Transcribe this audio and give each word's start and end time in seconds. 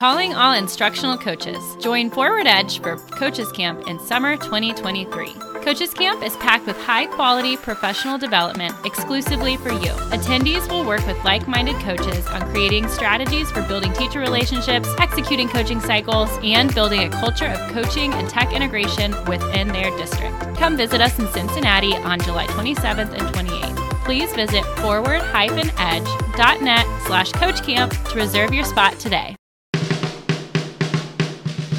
Calling 0.00 0.32
all 0.32 0.54
instructional 0.54 1.18
coaches. 1.18 1.58
Join 1.80 2.08
Forward 2.08 2.46
Edge 2.46 2.80
for 2.80 2.98
Coaches 2.98 3.50
Camp 3.50 3.88
in 3.88 3.98
summer 3.98 4.36
2023. 4.36 5.32
Coaches 5.60 5.92
Camp 5.92 6.22
is 6.22 6.36
packed 6.36 6.68
with 6.68 6.76
high 6.76 7.06
quality 7.06 7.56
professional 7.56 8.16
development 8.16 8.72
exclusively 8.86 9.56
for 9.56 9.72
you. 9.72 9.90
Attendees 10.14 10.70
will 10.70 10.86
work 10.86 11.04
with 11.04 11.18
like 11.24 11.48
minded 11.48 11.74
coaches 11.82 12.24
on 12.28 12.48
creating 12.52 12.86
strategies 12.86 13.50
for 13.50 13.62
building 13.62 13.92
teacher 13.94 14.20
relationships, 14.20 14.88
executing 15.00 15.48
coaching 15.48 15.80
cycles, 15.80 16.30
and 16.44 16.72
building 16.76 17.00
a 17.00 17.10
culture 17.10 17.48
of 17.48 17.58
coaching 17.72 18.12
and 18.12 18.30
tech 18.30 18.52
integration 18.52 19.16
within 19.24 19.66
their 19.66 19.90
district. 19.98 20.32
Come 20.58 20.76
visit 20.76 21.00
us 21.00 21.18
in 21.18 21.26
Cincinnati 21.32 21.96
on 21.96 22.20
July 22.20 22.46
27th 22.46 23.18
and 23.18 23.34
28th. 23.34 24.04
Please 24.04 24.32
visit 24.34 24.62
forward-edge.net 24.76 26.86
slash 27.04 27.32
coachcamp 27.32 28.10
to 28.10 28.16
reserve 28.16 28.54
your 28.54 28.64
spot 28.64 28.96
today. 29.00 29.37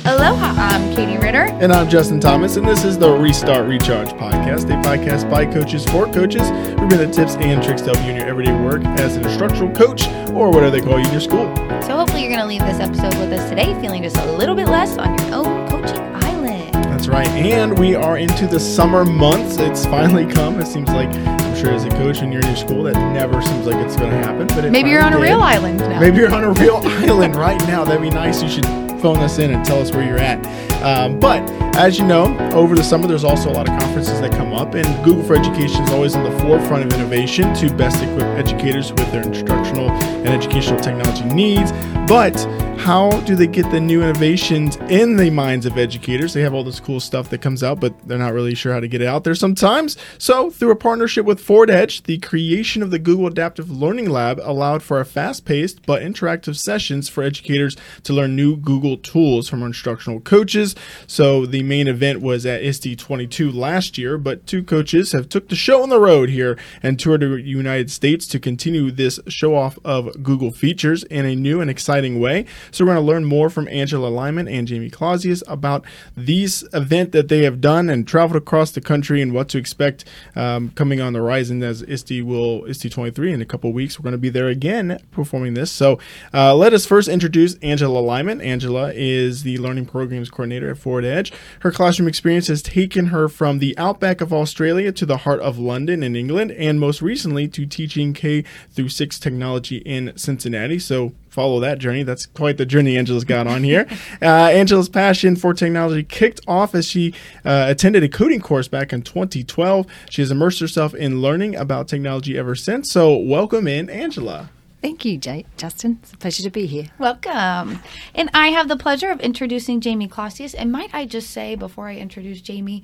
Aloha, 0.06 0.54
I'm 0.58 0.96
Katie 0.96 1.18
Ritter. 1.18 1.46
And 1.62 1.74
I'm 1.74 1.90
Justin 1.90 2.20
Thomas, 2.20 2.56
and 2.56 2.68
this 2.68 2.84
is 2.84 2.98
the 2.98 3.12
Restart 3.12 3.68
Recharge 3.68 4.10
podcast, 4.14 4.64
a 4.66 4.82
podcast 4.82 5.30
by 5.30 5.46
coaches 5.46 5.86
for 5.86 6.06
coaches. 6.12 6.50
We 6.80 6.88
bring 6.88 6.98
the 7.00 7.10
tips 7.12 7.36
and 7.36 7.62
tricks 7.62 7.82
to 7.84 7.92
help 7.92 8.06
you 8.06 8.12
in 8.12 8.18
your 8.18 8.28
everyday 8.28 8.54
work 8.64 8.84
as 8.86 9.18
an 9.18 9.26
instructional 9.26 9.74
coach 9.76 10.08
or 10.34 10.50
whatever 10.52 10.72
they 10.72 10.82
call 10.82 11.00
you 11.00 11.06
in 11.06 11.12
your 11.12 11.22
school. 11.22 11.54
So, 11.82 11.98
hopefully, 11.98 12.22
you're 12.22 12.30
going 12.30 12.40
to 12.42 12.46
leave 12.48 12.62
this 12.62 12.80
episode 12.80 13.14
with 13.20 13.34
us 13.34 13.50
today 13.50 13.80
feeling 13.82 14.02
just 14.04 14.16
a 14.18 14.32
little 14.34 14.56
bit 14.56 14.68
less 14.68 14.98
on 14.98 15.18
your 15.18 15.36
own 15.36 15.68
coaching 15.70 15.98
island. 15.98 16.74
That's 16.86 17.08
right. 17.08 17.28
And 17.28 17.78
we 17.78 17.96
are 17.96 18.18
into 18.18 18.48
the 18.48 18.60
summer 18.60 19.04
months. 19.04 19.58
It's 19.58 19.86
finally 19.86 20.26
come. 20.26 20.60
It 20.60 20.68
seems 20.68 20.90
like, 20.90 21.10
I'm 21.10 21.56
sure 21.58 21.72
as 21.72 21.84
a 21.86 21.90
coach 21.90 22.22
and 22.22 22.32
you're 22.32 22.42
in 22.42 22.48
your 22.48 22.58
school, 22.58 22.84
that 22.84 22.96
never 23.14 23.42
seems 23.42 23.66
like 23.68 23.76
it's 23.86 23.96
going 23.98 24.12
to 24.12 24.18
happen. 24.18 24.48
But 24.48 24.72
maybe 24.72 24.90
you're 24.90 25.04
on 25.04 25.12
did. 25.12 25.20
a 25.20 25.24
real 25.24 25.42
island 25.42 25.80
now. 25.80 26.00
Maybe 26.00 26.18
you're 26.20 26.34
on 26.34 26.44
a 26.46 26.52
real 26.54 26.78
island 26.86 27.36
right 27.36 27.60
now. 27.68 27.84
That'd 27.84 28.02
be 28.02 28.10
nice. 28.10 28.42
You 28.42 28.50
should 28.50 28.89
phone 29.00 29.18
us 29.18 29.40
in 29.40 29.52
and 29.52 29.66
tell 29.66 29.80
us 29.80 29.92
where 29.92 30.06
you're 30.06 30.20
at. 30.20 30.46
Um, 30.84 31.20
but 31.20 31.42
as 31.76 31.98
you 31.98 32.06
know, 32.06 32.38
over 32.54 32.76
the 32.76 32.84
summer, 32.84 33.08
there's 33.08 33.24
also 33.24 33.50
a 33.50 33.54
lot 33.54 33.68
of 33.68 33.80
conferences 33.80 34.20
that 34.22 34.32
come 34.32 34.54
up, 34.54 34.76
and 34.76 35.04
Google 35.04 35.24
for 35.24 35.36
Education 35.36 35.84
is 35.84 35.92
always 35.92 36.16
on 36.16 36.24
the 36.24 36.40
forefront 36.40 36.86
of 36.86 36.94
innovation 36.94 37.54
to 37.56 37.74
best 37.74 38.02
equip 38.04 38.28
educators 38.38 38.92
with 38.92 39.12
their 39.12 39.24
instructional 39.24 39.90
and 39.90 40.30
educational 40.30 40.80
technology 40.80 41.24
needs. 41.26 41.72
But 42.08 42.36
how 42.80 43.12
do 43.22 43.36
they 43.36 43.46
get 43.46 43.70
the 43.72 43.80
new 43.80 44.02
innovations 44.02 44.78
in 44.90 45.18
the 45.18 45.30
minds 45.30 45.66
of 45.66 45.78
educators? 45.78 46.34
They 46.34 46.42
have 46.42 46.54
all 46.54 46.64
this 46.64 46.80
cool 46.80 47.00
stuff 47.00 47.30
that 47.30 47.42
comes 47.42 47.62
out, 47.62 47.80
but 47.80 47.94
they're 48.08 48.18
not 48.18 48.34
really 48.34 48.56
sure 48.56 48.74
how 48.74 48.80
to 48.80 48.88
get 48.88 49.02
it 49.02 49.08
out 49.08 49.26
there 49.26 49.36
sometimes. 49.36 49.98
So, 50.18 50.50
through 50.50 50.72
a 50.72 50.76
partnership 50.76 51.26
with 51.26 51.42
Forward 51.42 51.70
Edge, 51.70 52.04
the 52.04 52.18
creation 52.20 52.82
of 52.82 52.90
the 52.90 52.98
Google 52.98 53.28
Adaptive 53.28 53.70
Learning 53.70 54.10
Lab 54.10 54.40
allowed 54.42 54.82
for 54.82 55.00
a 55.00 55.06
fast 55.06 55.46
paced 55.46 55.86
but 55.86 56.02
interactive 56.02 56.56
sessions 56.56 57.10
for 57.10 57.22
educators 57.22 57.76
to 58.04 58.14
learn 58.14 58.36
new 58.36 58.56
Google 58.56 58.98
tools 58.98 59.50
from 59.50 59.62
our 59.62 59.68
instructional 59.68 60.22
coaches. 60.22 60.74
So, 61.06 61.46
the 61.46 61.64
main 61.64 61.88
event 61.88 62.22
was 62.22 62.46
at 62.46 62.64
ISTE 62.64 62.98
22 62.98 63.52
last 63.52 63.98
year, 63.98 64.18
but 64.18 64.48
two 64.48 64.64
coaches 64.64 65.12
have 65.12 65.30
took 65.30 65.50
the 65.50 65.56
show 65.56 65.84
on 65.84 65.90
the 65.90 66.00
road 66.00 66.30
here 66.30 66.58
and 66.82 66.98
toured 66.98 67.22
the 67.22 67.42
United 67.42 67.92
States 67.92 68.26
to 68.28 68.40
continue 68.40 68.90
this 68.90 69.20
show 69.28 69.54
off 69.54 69.78
of 69.84 70.24
Google 70.24 70.52
features 70.52 71.04
in 71.04 71.26
a 71.26 71.36
new 71.36 71.60
and 71.60 71.70
exciting 71.70 72.20
way. 72.20 72.46
So 72.72 72.84
we're 72.84 72.94
going 72.94 73.06
to 73.06 73.12
learn 73.12 73.26
more 73.26 73.50
from 73.50 73.68
Angela 73.68 74.08
Lyman 74.08 74.48
and 74.48 74.68
Jamie 74.68 74.90
Clausius 74.90 75.44
about 75.48 75.86
these 76.16 76.64
event 76.74 77.12
that 77.12 77.28
they 77.28 77.44
have 77.44 77.62
done 77.62 77.90
and 77.90 78.08
traveled 78.08 78.42
across 78.42 78.72
the 78.72 78.82
country 78.82 79.22
and 79.22 79.34
what 79.34 79.50
to 79.50 79.58
expect 79.58 80.06
um, 80.36 80.72
coming 80.72 81.02
on 81.02 81.14
the 81.14 81.20
horizon 81.20 81.62
as 81.64 81.82
ISTE 81.84 82.22
will 82.22 82.66
ISTE 82.66 82.92
23 82.92 83.34
in 83.34 83.42
a 83.42 83.46
couple 83.46 83.72
weeks. 83.72 84.00
We're 84.00 84.04
going 84.04 84.14
to 84.14 84.18
be 84.18 84.30
there 84.30 84.48
again 84.48 85.00
performing 85.12 85.54
this. 85.54 85.72
So 85.72 86.00
uh, 86.34 86.56
let 86.56 86.74
us 86.74 86.86
first 86.86 87.08
introduce 87.08 87.56
Angela 87.56 88.00
Lyman. 88.00 88.42
Angela 88.42 88.92
is 88.94 89.44
the 89.44 89.58
learning 89.58 89.86
programs 89.86 90.30
coordinator 90.30 90.70
at 90.70 90.78
Forward 90.78 91.06
Edge. 91.06 91.32
Her 91.62 91.72
classroom 91.72 92.08
experience 92.08 92.48
has 92.48 92.62
taken 92.62 93.08
her 93.08 93.28
from 93.28 93.60
the 93.60 93.78
outback 93.78 94.22
of 94.22 94.34
Australia 94.34 94.92
to 94.92 95.06
the 95.06 95.18
heart 95.18 95.40
of 95.42 95.58
London 95.58 96.04
in 96.04 96.16
England, 96.16 96.52
and 96.52 96.80
most 96.80 97.02
recently 97.02 97.48
to 97.48 97.66
teaching 97.66 98.14
K 98.14 98.44
through 98.72 98.90
six 98.90 99.20
technology 99.20 99.78
in 99.78 100.14
Cincinnati. 100.16 100.80
So 100.80 101.14
follow 101.40 101.62
that 101.62 101.80
journey. 101.80 102.04
That's 102.04 102.26
quite 102.26 102.58
the 102.58 102.66
journey 102.66 102.98
Angela's 102.98 103.24
got 103.24 103.48
on 103.48 103.64
here. 103.64 103.88
uh, 104.22 104.26
Angela's 104.26 104.90
passion 104.90 105.38
for 105.38 105.54
technology 105.54 106.04
kicked 106.04 106.42
off 106.50 106.76
as 106.76 106.86
she 106.86 107.14
uh, 107.46 107.68
attended 107.70 108.04
a 108.04 108.10
coding 108.10 108.42
course 108.42 108.68
back 108.68 108.92
in 108.92 109.04
2012. 109.04 109.88
She 110.10 110.22
has 110.22 110.32
immersed 110.32 110.60
herself 110.60 110.94
in 110.94 111.22
learning 111.22 111.56
about 111.56 111.88
technology 111.88 112.38
ever 112.38 112.56
since. 112.56 112.92
So, 112.92 113.16
welcome 113.16 113.70
in, 113.70 113.90
Angela. 113.90 114.50
Thank 114.82 115.06
you, 115.06 115.18
J- 115.18 115.46
Justin. 115.56 116.00
It's 116.04 116.12
a 116.12 116.18
pleasure 116.18 116.44
to 116.44 116.50
be 116.50 116.66
here. 116.66 116.88
Welcome. 117.00 117.80
And 118.14 118.30
I 118.34 118.50
have 118.50 118.68
the 118.68 118.78
pleasure 118.78 119.10
of 119.10 119.22
introducing 119.22 119.80
Jamie 119.80 120.10
Clausius. 120.10 120.54
And 120.54 120.74
might 120.74 120.94
I 120.94 121.06
just 121.06 121.30
say, 121.32 121.56
before 121.56 121.88
I 121.88 121.96
introduce 121.96 122.42
Jamie, 122.42 122.84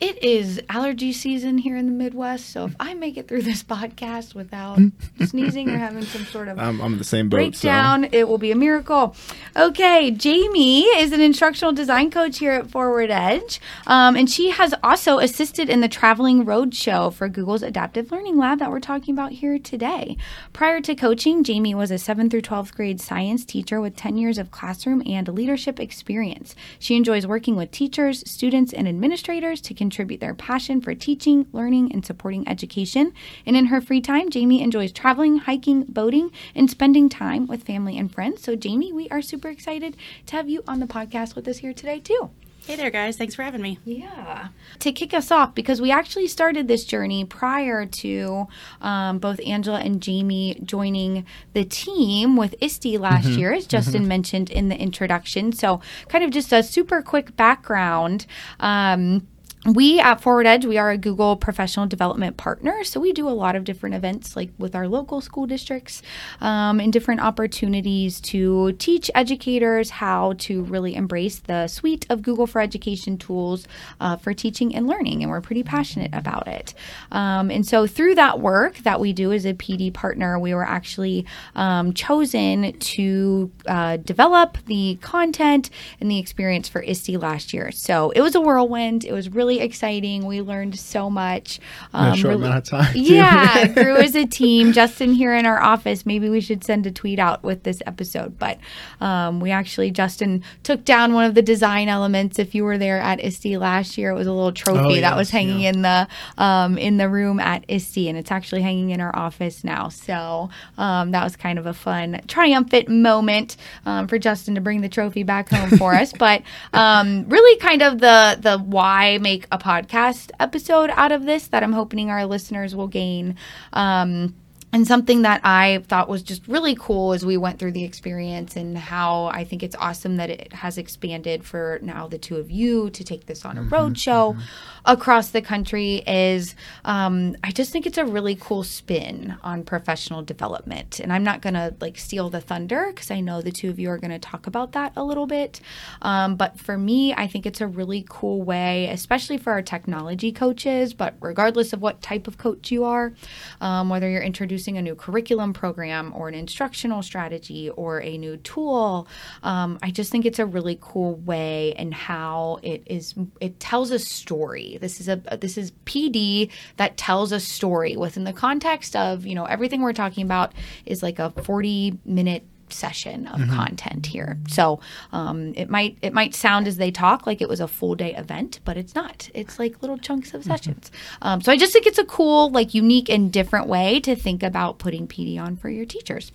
it 0.00 0.22
is 0.22 0.60
allergy 0.68 1.12
season 1.12 1.58
here 1.58 1.76
in 1.76 1.86
the 1.86 1.92
Midwest, 1.92 2.50
so 2.50 2.64
if 2.66 2.74
I 2.80 2.94
make 2.94 3.16
it 3.16 3.28
through 3.28 3.42
this 3.42 3.62
podcast 3.62 4.34
without 4.34 4.78
sneezing 5.24 5.70
or 5.70 5.78
having 5.78 6.02
some 6.04 6.24
sort 6.26 6.48
of 6.48 6.58
I'm, 6.58 6.80
I'm 6.80 6.98
the 6.98 7.04
same 7.04 7.28
boat. 7.28 7.36
breakdown, 7.36 8.02
So. 8.02 8.08
it 8.12 8.28
will 8.28 8.38
be 8.38 8.50
a 8.50 8.56
miracle. 8.56 9.14
Okay, 9.56 10.10
Jamie 10.10 10.82
is 10.82 11.12
an 11.12 11.20
instructional 11.20 11.72
design 11.72 12.10
coach 12.10 12.38
here 12.38 12.52
at 12.52 12.70
Forward 12.70 13.10
Edge, 13.10 13.60
um, 13.86 14.16
and 14.16 14.28
she 14.28 14.50
has 14.50 14.74
also 14.82 15.18
assisted 15.18 15.68
in 15.70 15.80
the 15.80 15.88
traveling 15.88 16.44
road 16.44 16.74
show 16.74 17.10
for 17.10 17.28
Google's 17.28 17.62
Adaptive 17.62 18.10
Learning 18.10 18.36
Lab 18.36 18.58
that 18.58 18.70
we're 18.70 18.80
talking 18.80 19.14
about 19.14 19.32
here 19.32 19.58
today. 19.58 20.16
Prior 20.52 20.80
to 20.80 20.94
coaching, 20.94 21.44
Jamie 21.44 21.74
was 21.74 21.90
a 21.90 21.94
7th 21.94 22.30
through 22.30 22.42
12th 22.42 22.74
grade 22.74 23.00
science 23.00 23.44
teacher 23.44 23.80
with 23.80 23.96
10 23.96 24.16
years 24.16 24.38
of 24.38 24.50
classroom 24.50 25.02
and 25.06 25.28
leadership 25.28 25.78
experience. 25.80 26.54
She 26.78 26.96
enjoys 26.96 27.26
working 27.26 27.56
with 27.56 27.70
teachers, 27.70 28.28
students, 28.28 28.72
and 28.72 28.88
administrators 28.88 29.60
to 29.62 29.74
contribute 29.84 30.18
their 30.18 30.34
passion 30.34 30.80
for 30.80 30.94
teaching, 30.94 31.46
learning, 31.52 31.92
and 31.92 32.06
supporting 32.06 32.48
education. 32.48 33.12
And 33.44 33.54
in 33.54 33.66
her 33.66 33.82
free 33.82 34.00
time, 34.00 34.30
Jamie 34.30 34.62
enjoys 34.62 34.92
traveling, 34.92 35.36
hiking, 35.40 35.82
boating, 35.84 36.30
and 36.54 36.70
spending 36.70 37.10
time 37.10 37.46
with 37.46 37.64
family 37.64 37.98
and 37.98 38.10
friends. 38.10 38.42
So, 38.42 38.56
Jamie, 38.56 38.94
we 38.94 39.10
are 39.10 39.20
super 39.20 39.48
excited 39.48 39.94
to 40.24 40.36
have 40.36 40.48
you 40.48 40.62
on 40.66 40.80
the 40.80 40.86
podcast 40.86 41.36
with 41.36 41.46
us 41.46 41.58
here 41.58 41.74
today, 41.74 42.00
too. 42.00 42.30
Hey 42.66 42.76
there, 42.76 42.90
guys. 42.90 43.18
Thanks 43.18 43.34
for 43.34 43.42
having 43.42 43.60
me. 43.60 43.78
Yeah. 43.84 44.48
To 44.78 44.90
kick 44.90 45.12
us 45.12 45.30
off, 45.30 45.54
because 45.54 45.82
we 45.82 45.90
actually 45.90 46.28
started 46.28 46.66
this 46.66 46.86
journey 46.86 47.26
prior 47.26 47.84
to 47.84 48.48
um, 48.80 49.18
both 49.18 49.38
Angela 49.46 49.80
and 49.80 50.00
Jamie 50.00 50.58
joining 50.64 51.26
the 51.52 51.66
team 51.66 52.38
with 52.38 52.54
ISTE 52.62 52.96
last 52.98 53.26
year, 53.26 53.52
as 53.52 53.66
Justin 53.66 54.08
mentioned 54.08 54.48
in 54.48 54.70
the 54.70 54.78
introduction. 54.78 55.52
So, 55.52 55.82
kind 56.08 56.24
of 56.24 56.30
just 56.30 56.54
a 56.54 56.62
super 56.62 57.02
quick 57.02 57.36
background. 57.36 58.24
Um, 58.60 59.28
we 59.64 59.98
at 59.98 60.20
Forward 60.20 60.46
Edge, 60.46 60.66
we 60.66 60.76
are 60.76 60.90
a 60.90 60.98
Google 60.98 61.36
professional 61.36 61.86
development 61.86 62.36
partner. 62.36 62.84
So 62.84 63.00
we 63.00 63.12
do 63.12 63.26
a 63.26 63.30
lot 63.30 63.56
of 63.56 63.64
different 63.64 63.94
events 63.94 64.36
like 64.36 64.50
with 64.58 64.74
our 64.74 64.86
local 64.86 65.22
school 65.22 65.46
districts 65.46 66.02
um, 66.42 66.80
and 66.80 66.92
different 66.92 67.22
opportunities 67.22 68.20
to 68.22 68.72
teach 68.72 69.10
educators 69.14 69.88
how 69.88 70.34
to 70.38 70.62
really 70.64 70.94
embrace 70.94 71.38
the 71.38 71.66
suite 71.68 72.04
of 72.10 72.20
Google 72.20 72.46
for 72.46 72.60
Education 72.60 73.16
tools 73.16 73.66
uh, 74.00 74.16
for 74.16 74.34
teaching 74.34 74.74
and 74.74 74.86
learning. 74.86 75.22
And 75.22 75.30
we're 75.30 75.40
pretty 75.40 75.62
passionate 75.62 76.10
about 76.12 76.46
it. 76.46 76.74
Um, 77.10 77.50
and 77.50 77.66
so 77.66 77.86
through 77.86 78.16
that 78.16 78.40
work 78.40 78.78
that 78.78 79.00
we 79.00 79.14
do 79.14 79.32
as 79.32 79.46
a 79.46 79.54
PD 79.54 79.92
partner, 79.92 80.38
we 80.38 80.52
were 80.52 80.66
actually 80.66 81.24
um, 81.54 81.94
chosen 81.94 82.78
to 82.78 83.50
uh, 83.66 83.96
develop 83.96 84.58
the 84.66 84.98
content 85.00 85.70
and 86.00 86.10
the 86.10 86.18
experience 86.18 86.68
for 86.68 86.82
ISTE 86.82 87.16
last 87.16 87.54
year. 87.54 87.70
So 87.70 88.10
it 88.10 88.20
was 88.20 88.34
a 88.34 88.40
whirlwind. 88.42 89.04
It 89.04 89.12
was 89.12 89.30
really 89.30 89.53
exciting. 89.60 90.26
We 90.26 90.40
learned 90.40 90.78
so 90.78 91.10
much. 91.10 91.58
In 91.92 92.00
a 92.00 92.02
Um, 92.10 92.14
short 92.16 92.30
really- 92.34 92.46
amount 92.46 92.72
of 92.72 92.80
time. 92.80 92.92
yeah, 92.96 93.66
grew 93.74 93.96
as 93.96 94.14
a 94.14 94.26
team. 94.26 94.72
Justin 94.72 95.12
here 95.14 95.34
in 95.34 95.46
our 95.46 95.62
office. 95.62 96.04
Maybe 96.06 96.28
we 96.28 96.40
should 96.40 96.64
send 96.64 96.86
a 96.86 96.90
tweet 96.90 97.18
out 97.18 97.42
with 97.42 97.62
this 97.62 97.82
episode. 97.86 98.38
But 98.38 98.58
um, 99.00 99.40
we 99.40 99.50
actually, 99.50 99.90
Justin 99.90 100.42
took 100.62 100.84
down 100.84 101.12
one 101.14 101.24
of 101.24 101.34
the 101.34 101.42
design 101.42 101.88
elements. 101.88 102.38
If 102.38 102.54
you 102.54 102.64
were 102.64 102.78
there 102.78 102.98
at 103.00 103.20
ISTE 103.24 103.56
last 103.58 103.96
year, 103.98 104.10
it 104.10 104.14
was 104.14 104.26
a 104.26 104.32
little 104.32 104.52
trophy 104.52 104.98
Oh, 104.98 105.00
that 105.00 105.16
was 105.16 105.30
hanging 105.30 105.60
yeah. 105.60 105.70
in 105.70 105.82
the 105.82 106.08
um, 106.38 106.78
in 106.78 106.96
the 106.96 107.08
room 107.08 107.40
at 107.40 107.64
ISTE, 107.68 108.08
and 108.08 108.18
it's 108.18 108.30
actually 108.30 108.62
hanging 108.62 108.90
in 108.90 109.00
our 109.00 109.14
office 109.16 109.64
now. 109.64 109.88
So 109.88 110.50
um, 110.78 111.10
that 111.12 111.22
was 111.24 111.36
kind 111.36 111.58
of 111.58 111.66
a 111.66 111.74
fun, 111.74 112.20
triumphant 112.26 112.88
moment 112.88 113.56
um, 113.86 114.08
for 114.08 114.18
Justin 114.18 114.54
to 114.56 114.60
bring 114.60 114.80
the 114.80 114.88
trophy 114.88 115.22
back 115.22 115.48
home 115.50 115.70
for 115.78 115.94
us. 115.94 116.12
But 116.24 116.42
um, 116.72 117.26
really, 117.28 117.58
kind 117.60 117.82
of 117.82 117.98
the 118.00 118.38
the 118.40 118.58
why 118.58 119.18
make 119.20 119.43
a 119.52 119.58
podcast 119.58 120.30
episode 120.40 120.90
out 120.90 121.12
of 121.12 121.24
this 121.24 121.48
that 121.48 121.62
I'm 121.62 121.72
hoping 121.72 122.10
our 122.10 122.26
listeners 122.26 122.74
will 122.74 122.88
gain. 122.88 123.36
Um, 123.72 124.34
and 124.74 124.88
something 124.88 125.22
that 125.22 125.40
I 125.44 125.84
thought 125.86 126.08
was 126.08 126.24
just 126.24 126.48
really 126.48 126.74
cool 126.74 127.12
as 127.12 127.24
we 127.24 127.36
went 127.36 127.60
through 127.60 127.70
the 127.70 127.84
experience 127.84 128.56
and 128.56 128.76
how 128.76 129.26
I 129.26 129.44
think 129.44 129.62
it's 129.62 129.76
awesome 129.76 130.16
that 130.16 130.30
it 130.30 130.52
has 130.52 130.78
expanded 130.78 131.44
for 131.44 131.78
now 131.80 132.08
the 132.08 132.18
two 132.18 132.38
of 132.38 132.50
you 132.50 132.90
to 132.90 133.04
take 133.04 133.26
this 133.26 133.44
on 133.44 133.56
a 133.56 133.62
road 133.62 133.96
show 133.96 134.36
across 134.84 135.28
the 135.28 135.40
country 135.40 136.02
is 136.08 136.56
um, 136.84 137.36
I 137.44 137.52
just 137.52 137.70
think 137.70 137.86
it's 137.86 137.98
a 137.98 138.04
really 138.04 138.34
cool 138.34 138.64
spin 138.64 139.36
on 139.44 139.62
professional 139.62 140.22
development. 140.22 140.98
And 140.98 141.12
I'm 141.12 141.22
not 141.22 141.40
going 141.40 141.54
to 141.54 141.76
like 141.80 141.96
steal 141.96 142.28
the 142.28 142.40
thunder 142.40 142.86
because 142.88 143.12
I 143.12 143.20
know 143.20 143.42
the 143.42 143.52
two 143.52 143.70
of 143.70 143.78
you 143.78 143.90
are 143.90 143.98
going 143.98 144.10
to 144.10 144.18
talk 144.18 144.48
about 144.48 144.72
that 144.72 144.92
a 144.96 145.04
little 145.04 145.28
bit. 145.28 145.60
Um, 146.02 146.34
but 146.34 146.58
for 146.58 146.76
me, 146.76 147.14
I 147.14 147.28
think 147.28 147.46
it's 147.46 147.60
a 147.60 147.68
really 147.68 148.04
cool 148.08 148.42
way, 148.42 148.88
especially 148.88 149.38
for 149.38 149.52
our 149.52 149.62
technology 149.62 150.32
coaches, 150.32 150.94
but 150.94 151.14
regardless 151.20 151.72
of 151.72 151.80
what 151.80 152.02
type 152.02 152.26
of 152.26 152.38
coach 152.38 152.72
you 152.72 152.82
are, 152.82 153.12
um, 153.60 153.88
whether 153.88 154.10
you're 154.10 154.20
introducing 154.20 154.63
a 154.66 154.82
new 154.82 154.94
curriculum 154.94 155.52
program 155.52 156.12
or 156.16 156.28
an 156.28 156.34
instructional 156.34 157.02
strategy 157.02 157.70
or 157.70 158.00
a 158.02 158.16
new 158.16 158.36
tool, 158.38 159.06
um, 159.42 159.78
I 159.82 159.90
just 159.90 160.10
think 160.10 160.24
it's 160.24 160.38
a 160.38 160.46
really 160.46 160.78
cool 160.80 161.16
way 161.16 161.74
and 161.74 161.92
how 161.92 162.58
it 162.62 162.82
is. 162.86 163.14
It 163.40 163.60
tells 163.60 163.90
a 163.90 163.98
story. 163.98 164.78
This 164.80 165.00
is 165.00 165.08
a 165.08 165.16
this 165.40 165.58
is 165.58 165.72
PD 165.84 166.50
that 166.76 166.96
tells 166.96 167.32
a 167.32 167.40
story 167.40 167.96
within 167.96 168.24
the 168.24 168.32
context 168.32 168.96
of 168.96 169.26
you 169.26 169.34
know 169.34 169.44
everything 169.44 169.82
we're 169.82 169.92
talking 169.92 170.24
about 170.24 170.52
is 170.86 171.02
like 171.02 171.18
a 171.18 171.30
forty 171.30 171.98
minute 172.04 172.44
session 172.74 173.26
of 173.28 173.40
Mm-hmm. 173.40 173.54
content 173.54 174.06
here. 174.06 174.38
So 174.48 174.80
um, 175.12 175.52
it 175.56 175.68
might 175.68 175.98
it 176.02 176.12
might 176.12 176.34
sound 176.34 176.66
as 176.66 176.76
they 176.76 176.90
talk 176.90 177.26
like 177.26 177.40
it 177.42 177.48
was 177.48 177.60
a 177.60 177.68
full 177.68 177.94
day 177.94 178.14
event, 178.14 178.60
but 178.64 178.76
it's 178.76 178.94
not. 178.94 179.28
It's 179.34 179.58
like 179.58 179.80
little 179.82 179.98
chunks 179.98 180.28
Mm-hmm. 180.28 180.36
of 180.38 180.44
sessions. 180.44 180.90
Um, 181.22 181.40
so 181.40 181.52
I 181.52 181.56
just 181.56 181.72
think 181.72 181.86
it's 181.86 181.98
a 181.98 182.04
cool, 182.04 182.50
like 182.50 182.74
unique 182.74 183.08
and 183.08 183.32
different 183.32 183.66
way 183.66 184.00
to 184.00 184.14
think 184.16 184.42
about 184.42 184.78
putting 184.78 185.06
PD 185.06 185.38
on 185.38 185.56
for 185.56 185.68
your 185.68 185.84
teachers. 185.86 186.32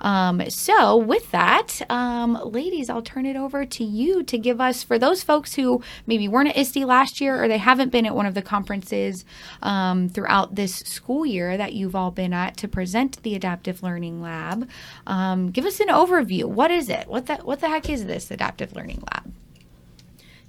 Um, 0.00 0.48
so 0.50 0.96
with 0.96 1.30
that, 1.32 1.82
um, 1.90 2.38
ladies, 2.44 2.88
I'll 2.90 3.02
turn 3.02 3.26
it 3.26 3.36
over 3.36 3.64
to 3.64 3.84
you 3.84 4.22
to 4.24 4.38
give 4.38 4.60
us 4.60 4.82
for 4.82 4.98
those 4.98 5.22
folks 5.22 5.54
who 5.54 5.82
maybe 6.06 6.28
weren't 6.28 6.48
at 6.50 6.56
ISTE 6.56 6.84
last 6.84 7.20
year 7.20 7.42
or 7.42 7.48
they 7.48 7.58
haven't 7.58 7.90
been 7.90 8.06
at 8.06 8.14
one 8.14 8.26
of 8.26 8.34
the 8.34 8.42
conferences 8.42 9.24
um, 9.62 10.08
throughout 10.08 10.54
this 10.54 10.76
school 10.76 11.26
year 11.26 11.56
that 11.56 11.72
you've 11.72 11.94
all 11.96 12.10
been 12.10 12.32
at 12.32 12.56
to 12.58 12.68
present 12.68 13.22
the 13.22 13.34
Adaptive 13.34 13.82
Learning 13.82 14.20
Lab. 14.22 14.68
Um, 15.06 15.50
give 15.50 15.64
us 15.66 15.80
an 15.82 15.88
overview. 15.88 16.44
What 16.44 16.70
is 16.70 16.88
it? 16.88 17.08
What 17.08 17.26
the 17.26 17.36
what 17.36 17.60
the 17.60 17.68
heck 17.68 17.88
is 17.90 18.06
this 18.06 18.30
Adaptive 18.30 18.74
Learning 18.74 19.02
Lab? 19.12 19.32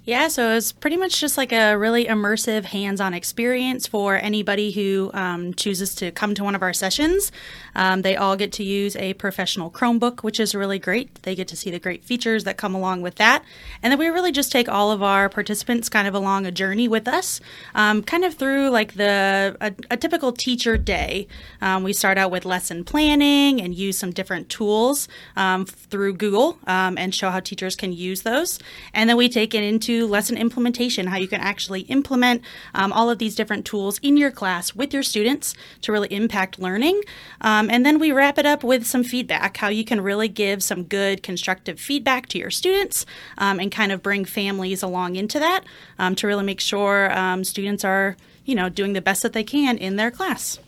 Yeah, 0.06 0.28
so 0.28 0.50
it's 0.50 0.70
pretty 0.70 0.98
much 0.98 1.18
just 1.18 1.38
like 1.38 1.50
a 1.50 1.78
really 1.78 2.04
immersive 2.04 2.64
hands 2.64 3.00
on 3.00 3.14
experience 3.14 3.86
for 3.86 4.16
anybody 4.16 4.70
who 4.70 5.10
um, 5.14 5.54
chooses 5.54 5.94
to 5.94 6.10
come 6.10 6.34
to 6.34 6.44
one 6.44 6.54
of 6.54 6.60
our 6.60 6.74
sessions. 6.74 7.32
Um, 7.74 8.02
they 8.02 8.14
all 8.14 8.36
get 8.36 8.52
to 8.52 8.64
use 8.64 8.96
a 8.96 9.14
professional 9.14 9.70
Chromebook, 9.70 10.22
which 10.22 10.38
is 10.38 10.54
really 10.54 10.78
great. 10.78 11.22
They 11.22 11.34
get 11.34 11.48
to 11.48 11.56
see 11.56 11.70
the 11.70 11.78
great 11.78 12.04
features 12.04 12.44
that 12.44 12.58
come 12.58 12.74
along 12.74 13.00
with 13.00 13.14
that. 13.14 13.44
And 13.82 13.90
then 13.90 13.98
we 13.98 14.08
really 14.08 14.30
just 14.30 14.52
take 14.52 14.68
all 14.68 14.92
of 14.92 15.02
our 15.02 15.30
participants 15.30 15.88
kind 15.88 16.06
of 16.06 16.14
along 16.14 16.44
a 16.44 16.52
journey 16.52 16.86
with 16.86 17.08
us, 17.08 17.40
um, 17.74 18.02
kind 18.02 18.26
of 18.26 18.34
through 18.34 18.68
like 18.68 18.96
the 18.96 19.56
a, 19.62 19.72
a 19.90 19.96
typical 19.96 20.32
teacher 20.32 20.76
day. 20.76 21.28
Um, 21.62 21.82
we 21.82 21.94
start 21.94 22.18
out 22.18 22.30
with 22.30 22.44
lesson 22.44 22.84
planning 22.84 23.58
and 23.58 23.74
use 23.74 23.96
some 23.96 24.10
different 24.10 24.50
tools 24.50 25.08
um, 25.34 25.64
through 25.64 26.12
Google 26.16 26.58
um, 26.66 26.98
and 26.98 27.14
show 27.14 27.30
how 27.30 27.40
teachers 27.40 27.74
can 27.74 27.94
use 27.94 28.20
those. 28.20 28.58
And 28.92 29.08
then 29.08 29.16
we 29.16 29.30
take 29.30 29.54
it 29.54 29.64
into 29.64 29.93
lesson 30.02 30.36
implementation, 30.36 31.06
how 31.08 31.16
you 31.16 31.28
can 31.28 31.40
actually 31.40 31.82
implement 31.82 32.42
um, 32.74 32.92
all 32.92 33.10
of 33.10 33.18
these 33.18 33.34
different 33.34 33.64
tools 33.64 33.98
in 34.02 34.16
your 34.16 34.30
class 34.30 34.74
with 34.74 34.92
your 34.92 35.02
students 35.02 35.54
to 35.82 35.92
really 35.92 36.12
impact 36.12 36.58
learning. 36.58 37.00
Um, 37.40 37.70
and 37.70 37.84
then 37.84 37.98
we 37.98 38.12
wrap 38.12 38.38
it 38.38 38.46
up 38.46 38.64
with 38.64 38.86
some 38.86 39.04
feedback, 39.04 39.56
how 39.56 39.68
you 39.68 39.84
can 39.84 40.00
really 40.00 40.28
give 40.28 40.62
some 40.62 40.84
good 40.84 41.22
constructive 41.22 41.78
feedback 41.78 42.26
to 42.28 42.38
your 42.38 42.50
students 42.50 43.06
um, 43.38 43.60
and 43.60 43.70
kind 43.70 43.92
of 43.92 44.02
bring 44.02 44.24
families 44.24 44.82
along 44.82 45.16
into 45.16 45.38
that 45.38 45.64
um, 45.98 46.14
to 46.16 46.26
really 46.26 46.44
make 46.44 46.60
sure 46.60 47.16
um, 47.16 47.44
students 47.44 47.84
are, 47.84 48.16
you 48.44 48.54
know, 48.54 48.68
doing 48.68 48.92
the 48.92 49.02
best 49.02 49.22
that 49.22 49.32
they 49.32 49.44
can 49.44 49.78
in 49.78 49.96
their 49.96 50.10
class. 50.10 50.58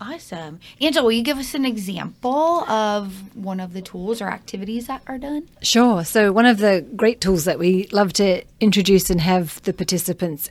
Awesome. 0.00 0.60
Angela, 0.80 1.04
will 1.04 1.12
you 1.12 1.22
give 1.22 1.38
us 1.38 1.54
an 1.54 1.64
example 1.64 2.68
of 2.68 3.34
one 3.36 3.60
of 3.60 3.72
the 3.72 3.82
tools 3.82 4.20
or 4.20 4.28
activities 4.28 4.86
that 4.86 5.02
are 5.06 5.18
done? 5.18 5.48
Sure. 5.62 6.04
So, 6.04 6.32
one 6.32 6.46
of 6.46 6.58
the 6.58 6.86
great 6.96 7.20
tools 7.20 7.44
that 7.44 7.58
we 7.58 7.88
love 7.92 8.12
to 8.14 8.42
introduce 8.60 9.10
and 9.10 9.20
have 9.20 9.62
the 9.62 9.72
participants 9.72 10.50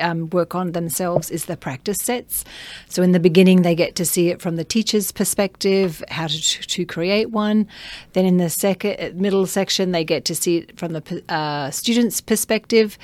um, 0.00 0.30
work 0.30 0.54
on 0.54 0.72
themselves 0.72 1.30
is 1.30 1.46
the 1.46 1.56
practice 1.56 1.98
sets. 1.98 2.44
So, 2.88 3.02
in 3.02 3.12
the 3.12 3.20
beginning, 3.20 3.62
they 3.62 3.74
get 3.74 3.96
to 3.96 4.04
see 4.04 4.28
it 4.28 4.40
from 4.40 4.56
the 4.56 4.64
teacher's 4.64 5.12
perspective, 5.12 6.02
how 6.08 6.26
to, 6.26 6.40
to 6.40 6.84
create 6.84 7.30
one. 7.30 7.66
Then, 8.12 8.24
in 8.24 8.36
the 8.36 8.50
second 8.50 9.16
middle 9.16 9.46
section, 9.46 9.92
they 9.92 10.04
get 10.04 10.24
to 10.26 10.34
see 10.34 10.58
it 10.58 10.78
from 10.78 10.92
the 10.92 11.22
uh, 11.28 11.70
student's 11.70 12.20
perspective. 12.20 12.98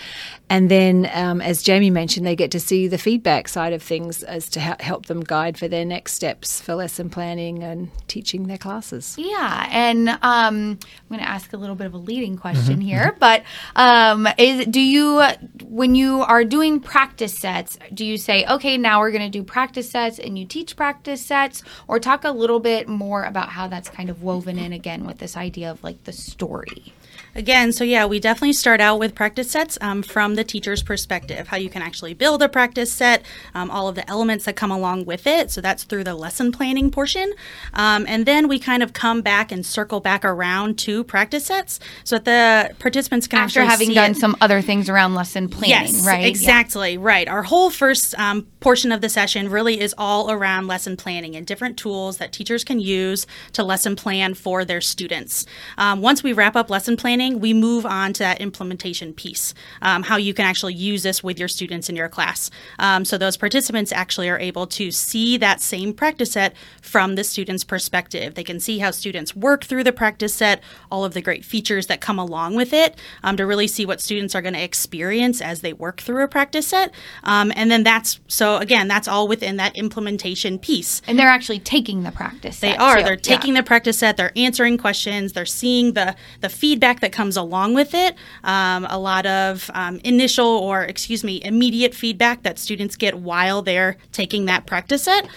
And 0.50 0.70
then, 0.70 1.10
um, 1.12 1.40
as 1.40 1.62
Jamie 1.62 1.90
mentioned, 1.90 2.26
they 2.26 2.36
get 2.36 2.50
to 2.52 2.60
see 2.60 2.88
the 2.88 2.98
feedback 2.98 3.48
side 3.48 3.72
of 3.72 3.82
things 3.82 4.22
as 4.22 4.48
to 4.50 4.60
ha- 4.60 4.76
help 4.80 5.06
them 5.06 5.20
guide 5.20 5.58
for 5.58 5.68
their 5.68 5.84
next 5.84 6.14
steps 6.14 6.60
for 6.60 6.74
lesson 6.74 7.10
planning 7.10 7.62
and 7.62 7.90
teaching 8.08 8.46
their 8.46 8.58
classes. 8.58 9.14
Yeah, 9.18 9.68
and 9.70 10.08
um, 10.08 10.18
I'm 10.22 10.78
going 11.08 11.20
to 11.20 11.28
ask 11.28 11.52
a 11.52 11.56
little 11.56 11.76
bit 11.76 11.86
of 11.86 11.94
a 11.94 11.98
leading 11.98 12.36
question 12.36 12.80
here, 12.80 13.16
but 13.18 13.42
um, 13.76 14.28
is 14.38 14.66
do 14.66 14.80
you 14.80 15.22
when 15.64 15.94
you 15.94 16.22
are 16.22 16.44
doing 16.44 16.57
practice 16.80 17.38
sets, 17.38 17.78
do 17.94 18.04
you 18.04 18.16
say, 18.16 18.44
okay, 18.46 18.76
now 18.76 19.00
we're 19.00 19.10
going 19.10 19.30
to 19.30 19.38
do 19.38 19.44
practice 19.44 19.90
sets, 19.90 20.18
and 20.18 20.38
you 20.38 20.44
teach 20.44 20.76
practice 20.76 21.24
sets, 21.24 21.62
or 21.86 22.00
talk 22.00 22.24
a 22.24 22.30
little 22.30 22.60
bit 22.60 22.88
more 22.88 23.24
about 23.24 23.50
how 23.50 23.68
that's 23.68 23.88
kind 23.88 24.10
of 24.10 24.22
woven 24.22 24.58
in 24.58 24.72
again 24.72 25.04
with 25.04 25.18
this 25.18 25.36
idea 25.36 25.70
of 25.70 25.82
like 25.84 26.04
the 26.04 26.12
story? 26.12 26.92
Again, 27.34 27.72
so 27.72 27.84
yeah, 27.84 28.06
we 28.06 28.18
definitely 28.20 28.52
start 28.52 28.80
out 28.80 28.98
with 28.98 29.14
practice 29.14 29.50
sets 29.50 29.78
um, 29.80 30.02
from 30.02 30.34
the 30.34 30.44
teacher's 30.44 30.82
perspective, 30.82 31.48
how 31.48 31.56
you 31.56 31.70
can 31.70 31.82
actually 31.82 32.14
build 32.14 32.42
a 32.42 32.48
practice 32.48 32.92
set, 32.92 33.24
um, 33.54 33.70
all 33.70 33.88
of 33.88 33.94
the 33.94 34.08
elements 34.10 34.44
that 34.46 34.56
come 34.56 34.70
along 34.70 35.04
with 35.04 35.26
it. 35.26 35.50
So 35.50 35.60
that's 35.60 35.84
through 35.84 36.04
the 36.04 36.14
lesson 36.14 36.52
planning 36.52 36.90
portion. 36.90 37.32
Um, 37.74 38.06
and 38.08 38.26
then 38.26 38.48
we 38.48 38.58
kind 38.58 38.82
of 38.82 38.92
come 38.92 39.22
back 39.22 39.52
and 39.52 39.64
circle 39.64 40.00
back 40.00 40.24
around 40.24 40.78
to 40.80 41.04
practice 41.04 41.46
sets 41.46 41.80
so 42.04 42.18
that 42.18 42.24
the 42.24 42.74
participants 42.76 43.26
can 43.26 43.40
After 43.40 43.60
actually 43.60 43.70
having 43.70 43.94
done 43.94 44.10
it. 44.12 44.16
some 44.16 44.36
other 44.40 44.60
things 44.60 44.88
around 44.88 45.14
lesson 45.14 45.48
planning, 45.48 45.94
Yes, 45.94 46.06
right? 46.06 46.22
Yeah. 46.22 46.28
Exactly, 46.28 46.98
right. 46.98 47.28
Our 47.28 47.42
whole 47.42 47.70
first 47.70 48.18
um, 48.18 48.46
portion 48.60 48.90
of 48.90 49.00
the 49.00 49.08
session 49.08 49.48
really 49.48 49.80
is 49.80 49.94
all 49.96 50.30
around 50.30 50.66
lesson 50.66 50.96
planning 50.96 51.36
and 51.36 51.46
different 51.46 51.76
tools 51.76 52.18
that 52.18 52.32
teachers 52.32 52.64
can 52.64 52.80
use 52.80 53.26
to 53.52 53.62
lesson 53.62 53.96
plan 53.96 54.34
for 54.34 54.64
their 54.64 54.80
students. 54.80 55.46
Um, 55.76 56.00
once 56.00 56.22
we 56.22 56.32
wrap 56.32 56.56
up 56.56 56.70
lesson 56.70 56.96
planning, 56.96 57.27
we 57.34 57.52
move 57.54 57.86
on 57.86 58.12
to 58.14 58.20
that 58.20 58.40
implementation 58.40 59.12
piece, 59.12 59.54
um, 59.82 60.02
how 60.02 60.16
you 60.16 60.34
can 60.34 60.44
actually 60.44 60.74
use 60.74 61.02
this 61.02 61.22
with 61.22 61.38
your 61.38 61.48
students 61.48 61.88
in 61.88 61.96
your 61.96 62.08
class. 62.08 62.50
Um, 62.78 63.04
so 63.04 63.18
those 63.18 63.36
participants 63.36 63.92
actually 63.92 64.28
are 64.28 64.38
able 64.38 64.66
to 64.68 64.90
see 64.90 65.36
that 65.38 65.60
same 65.60 65.92
practice 65.92 66.32
set 66.32 66.54
from 66.82 67.14
the 67.14 67.24
student's 67.24 67.64
perspective. 67.64 68.34
They 68.34 68.44
can 68.44 68.60
see 68.60 68.78
how 68.78 68.90
students 68.90 69.36
work 69.36 69.64
through 69.64 69.84
the 69.84 69.92
practice 69.92 70.34
set, 70.34 70.62
all 70.90 71.04
of 71.04 71.14
the 71.14 71.22
great 71.22 71.44
features 71.44 71.86
that 71.86 72.00
come 72.00 72.18
along 72.18 72.56
with 72.56 72.72
it, 72.72 72.96
um, 73.22 73.36
to 73.36 73.46
really 73.46 73.68
see 73.68 73.86
what 73.86 74.00
students 74.00 74.34
are 74.34 74.42
going 74.42 74.54
to 74.54 74.62
experience 74.62 75.40
as 75.40 75.60
they 75.60 75.72
work 75.72 76.00
through 76.00 76.24
a 76.24 76.28
practice 76.28 76.66
set. 76.68 76.92
Um, 77.24 77.52
and 77.54 77.70
then 77.70 77.82
that's 77.84 78.20
so 78.28 78.56
again, 78.56 78.88
that's 78.88 79.08
all 79.08 79.28
within 79.28 79.56
that 79.56 79.76
implementation 79.76 80.58
piece. 80.58 81.02
And 81.06 81.18
they're 81.18 81.28
actually 81.28 81.60
taking 81.60 82.02
the 82.02 82.12
practice. 82.12 82.60
They 82.60 82.72
set, 82.72 82.80
are. 82.80 82.96
too. 82.98 83.02
They're 83.04 83.12
Yeah. 83.12 83.36
taking 83.36 83.54
the 83.54 83.62
practice 83.62 83.98
set. 83.98 84.16
They're 84.16 84.32
answering 84.36 84.78
questions. 84.78 85.32
They're 85.32 85.46
seeing 85.46 85.92
the 85.94 86.14
the 86.40 86.48
feedback 86.48 87.00
that 87.00 87.07
comes 87.12 87.36
along 87.36 87.74
with 87.74 87.94
it. 87.94 88.14
Um, 88.44 88.86
a 88.88 88.98
lot 88.98 89.26
of 89.26 89.70
um, 89.74 90.00
initial 90.04 90.46
or 90.46 90.82
excuse 90.82 91.24
me, 91.24 91.42
immediate 91.44 91.94
feedback 91.94 92.42
that 92.42 92.58
students 92.58 92.96
get 92.96 93.18
while 93.18 93.62
they're 93.62 93.96
taking 94.12 94.46
that 94.46 94.66
practice 94.66 95.04
set. 95.04 95.28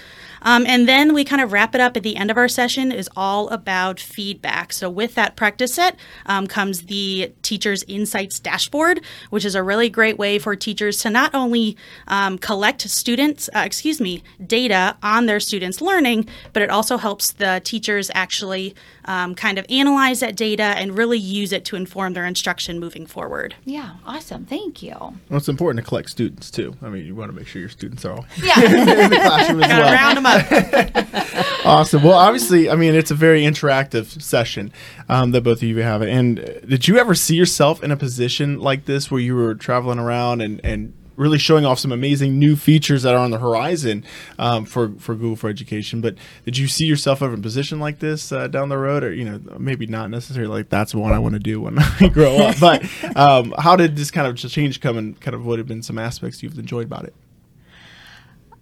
Um, 0.43 0.65
and 0.67 0.87
then 0.87 1.13
we 1.13 1.23
kind 1.23 1.41
of 1.41 1.51
wrap 1.51 1.75
it 1.75 1.81
up 1.81 1.95
at 1.97 2.03
the 2.03 2.15
end 2.15 2.31
of 2.31 2.37
our 2.37 2.47
session 2.47 2.91
is 2.91 3.09
all 3.15 3.49
about 3.49 3.99
feedback. 3.99 4.73
So 4.73 4.89
with 4.89 5.15
that 5.15 5.35
practice 5.35 5.75
set 5.75 5.95
um, 6.25 6.47
comes 6.47 6.83
the 6.83 7.31
teacher's 7.41 7.83
insights 7.83 8.39
dashboard, 8.39 9.01
which 9.29 9.45
is 9.45 9.55
a 9.55 9.63
really 9.63 9.89
great 9.89 10.17
way 10.17 10.39
for 10.39 10.55
teachers 10.55 10.99
to 11.01 11.09
not 11.09 11.33
only 11.35 11.77
um, 12.07 12.37
collect 12.37 12.81
students, 12.89 13.49
uh, 13.55 13.59
excuse 13.65 14.01
me, 14.01 14.23
data 14.45 14.97
on 15.03 15.25
their 15.25 15.39
students' 15.39 15.81
learning, 15.81 16.27
but 16.53 16.61
it 16.61 16.69
also 16.69 16.97
helps 16.97 17.31
the 17.33 17.61
teachers 17.63 18.09
actually 18.15 18.73
um, 19.05 19.35
kind 19.35 19.57
of 19.57 19.65
analyze 19.69 20.19
that 20.19 20.35
data 20.35 20.63
and 20.63 20.97
really 20.97 21.17
use 21.17 21.51
it 21.51 21.65
to 21.65 21.75
inform 21.75 22.13
their 22.13 22.25
instruction 22.25 22.79
moving 22.79 23.05
forward. 23.05 23.55
Yeah, 23.65 23.91
awesome. 24.05 24.45
Thank 24.45 24.81
you. 24.83 24.95
Well, 24.99 25.37
it's 25.37 25.49
important 25.49 25.83
to 25.83 25.87
collect 25.87 26.09
students 26.09 26.49
too. 26.51 26.75
I 26.81 26.89
mean, 26.89 27.05
you 27.05 27.15
want 27.15 27.29
to 27.31 27.35
make 27.35 27.47
sure 27.47 27.59
your 27.59 27.69
students 27.69 28.05
are 28.05 28.13
all 28.13 28.25
Yeah. 28.41 28.59
in 28.63 29.09
the 29.09 29.15
classroom 29.17 29.63
as 29.63 29.69
well. 29.69 29.91
round 29.93 30.17
them 30.17 30.25
up. 30.25 30.30
Awesome. 31.63 32.01
Well, 32.03 32.17
obviously, 32.17 32.69
I 32.69 32.75
mean, 32.75 32.95
it's 32.95 33.11
a 33.11 33.15
very 33.15 33.43
interactive 33.43 34.19
session 34.21 34.73
um, 35.07 35.31
that 35.31 35.41
both 35.43 35.59
of 35.59 35.63
you 35.63 35.77
have. 35.77 36.01
And 36.01 36.37
did 36.67 36.87
you 36.87 36.97
ever 36.97 37.13
see 37.13 37.35
yourself 37.35 37.83
in 37.83 37.91
a 37.91 37.97
position 37.97 38.59
like 38.59 38.85
this 38.85 39.11
where 39.11 39.21
you 39.21 39.35
were 39.35 39.53
traveling 39.53 39.99
around 39.99 40.41
and, 40.41 40.59
and 40.63 40.93
really 41.17 41.37
showing 41.37 41.63
off 41.63 41.77
some 41.77 41.91
amazing 41.91 42.39
new 42.39 42.55
features 42.55 43.03
that 43.03 43.13
are 43.13 43.19
on 43.19 43.29
the 43.29 43.37
horizon 43.37 44.03
um, 44.39 44.65
for 44.65 44.93
for 44.97 45.13
Google 45.13 45.35
for 45.35 45.49
Education. 45.49 46.01
But 46.01 46.15
did 46.45 46.57
you 46.57 46.67
see 46.67 46.85
yourself 46.85 47.21
ever 47.21 47.33
in 47.33 47.39
a 47.39 47.43
position 47.43 47.79
like 47.79 47.99
this 47.99 48.31
uh, 48.31 48.47
down 48.47 48.69
the 48.69 48.77
road, 48.77 49.03
or 49.03 49.13
you 49.13 49.25
know, 49.25 49.39
maybe 49.59 49.85
not 49.85 50.09
necessarily 50.09 50.51
like 50.51 50.69
that's 50.69 50.95
what 50.95 51.13
I 51.13 51.19
want 51.19 51.33
to 51.33 51.39
do 51.39 51.61
when 51.61 51.77
I 51.99 52.07
grow 52.07 52.37
up? 52.37 52.59
But 52.59 52.83
um, 53.15 53.53
how 53.59 53.75
did 53.75 53.95
this 53.95 54.09
kind 54.09 54.27
of 54.27 54.35
change 54.51 54.81
come, 54.81 54.97
and 54.97 55.19
kind 55.21 55.35
of 55.35 55.45
what 55.45 55.59
have 55.59 55.67
been 55.67 55.83
some 55.83 55.99
aspects 55.99 56.41
you've 56.41 56.57
enjoyed 56.57 56.87
about 56.87 57.05
it? 57.05 57.13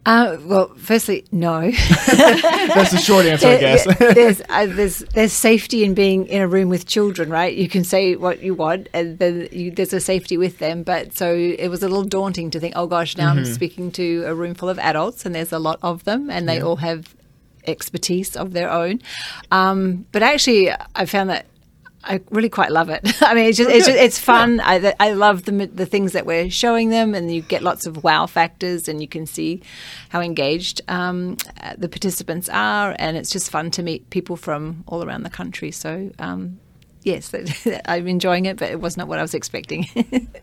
Uh, 0.06 0.38
well, 0.46 0.70
firstly, 0.76 1.26
no. 1.32 1.62
That's 2.08 2.92
the 2.92 3.02
short 3.04 3.26
answer, 3.26 3.48
I 3.48 3.58
guess. 3.58 3.98
there's, 4.00 4.42
uh, 4.50 4.66
there's 4.66 5.00
there's 5.00 5.34
safety 5.34 5.84
in 5.84 5.94
being 5.94 6.26
in 6.28 6.42
a 6.42 6.48
room 6.48 6.70
with 6.70 6.88
children, 6.88 7.30
right? 7.30 7.54
You 7.54 7.68
can 7.68 7.84
say 7.84 8.16
what 8.16 8.42
you 8.42 8.56
want, 8.56 8.88
and 8.94 9.20
then 9.20 9.50
you, 9.52 9.72
there's 9.72 9.94
a 9.94 10.00
safety 10.00 10.38
with 10.38 10.60
them. 10.60 10.84
But 10.84 11.16
so 11.16 11.34
it 11.34 11.68
was 11.68 11.84
a 11.84 11.88
little 11.88 12.06
daunting 12.06 12.50
to 12.52 12.60
think, 12.60 12.74
oh 12.78 12.88
gosh, 12.88 13.18
now 13.18 13.30
mm-hmm. 13.30 13.40
I'm 13.40 13.46
speaking 13.46 13.92
to 13.94 14.24
a 14.26 14.34
room 14.34 14.56
full 14.56 14.70
of 14.70 14.80
adults, 14.80 15.26
and 15.26 15.36
there's 15.36 15.52
a 15.52 15.60
lot 15.60 15.80
of 15.84 16.06
them, 16.06 16.30
and 16.30 16.48
they 16.48 16.58
yeah. 16.58 16.64
all 16.64 16.78
have 16.78 17.14
expertise 17.68 18.36
of 18.36 18.54
their 18.54 18.72
own. 18.72 19.02
Um, 19.52 20.06
but 20.12 20.24
actually, 20.24 20.72
I 20.96 21.06
found 21.06 21.30
that 21.30 21.46
I 22.04 22.22
really 22.30 22.50
quite 22.50 22.72
love 22.72 22.90
it. 22.90 23.02
I 23.22 23.34
mean, 23.34 23.46
it's 23.46 23.58
just, 23.58 23.70
it's, 23.70 23.86
just, 23.86 23.98
it's 23.98 24.20
fun. 24.20 24.58
Yeah. 24.58 24.94
I, 25.00 25.10
I 25.10 25.12
love 25.12 25.44
the 25.44 25.52
the 25.68 25.86
things 25.86 26.14
that 26.14 26.26
we're 26.26 26.50
showing 26.50 26.90
them, 26.90 27.14
and 27.14 27.34
you 27.34 27.42
get 27.42 27.62
lots 27.62 27.86
of 27.86 28.04
wow 28.04 28.26
factors, 28.26 28.88
and 28.88 29.02
you 29.02 29.08
can 29.08 29.26
see 29.26 29.62
how 30.10 30.22
engaged 30.22 30.82
um, 30.88 31.38
the 31.78 31.90
participants 31.90 32.50
are, 32.50 32.96
and 33.00 33.18
it's 33.18 33.30
just 33.30 33.50
fun 33.50 33.72
to 33.72 33.84
meet 33.84 34.10
people 34.10 34.38
from 34.38 34.84
all 34.88 35.04
around 35.04 35.24
the 35.24 35.30
country. 35.30 35.72
So 35.72 36.12
um, 36.20 36.60
yes, 37.04 37.34
I'm 37.86 38.08
enjoying 38.08 38.46
it, 38.46 38.58
but 38.58 38.70
it 38.70 38.80
was 38.80 38.98
not 38.98 39.08
what 39.08 39.20
I 39.20 39.22
was 39.22 39.34
expecting. 39.34 39.88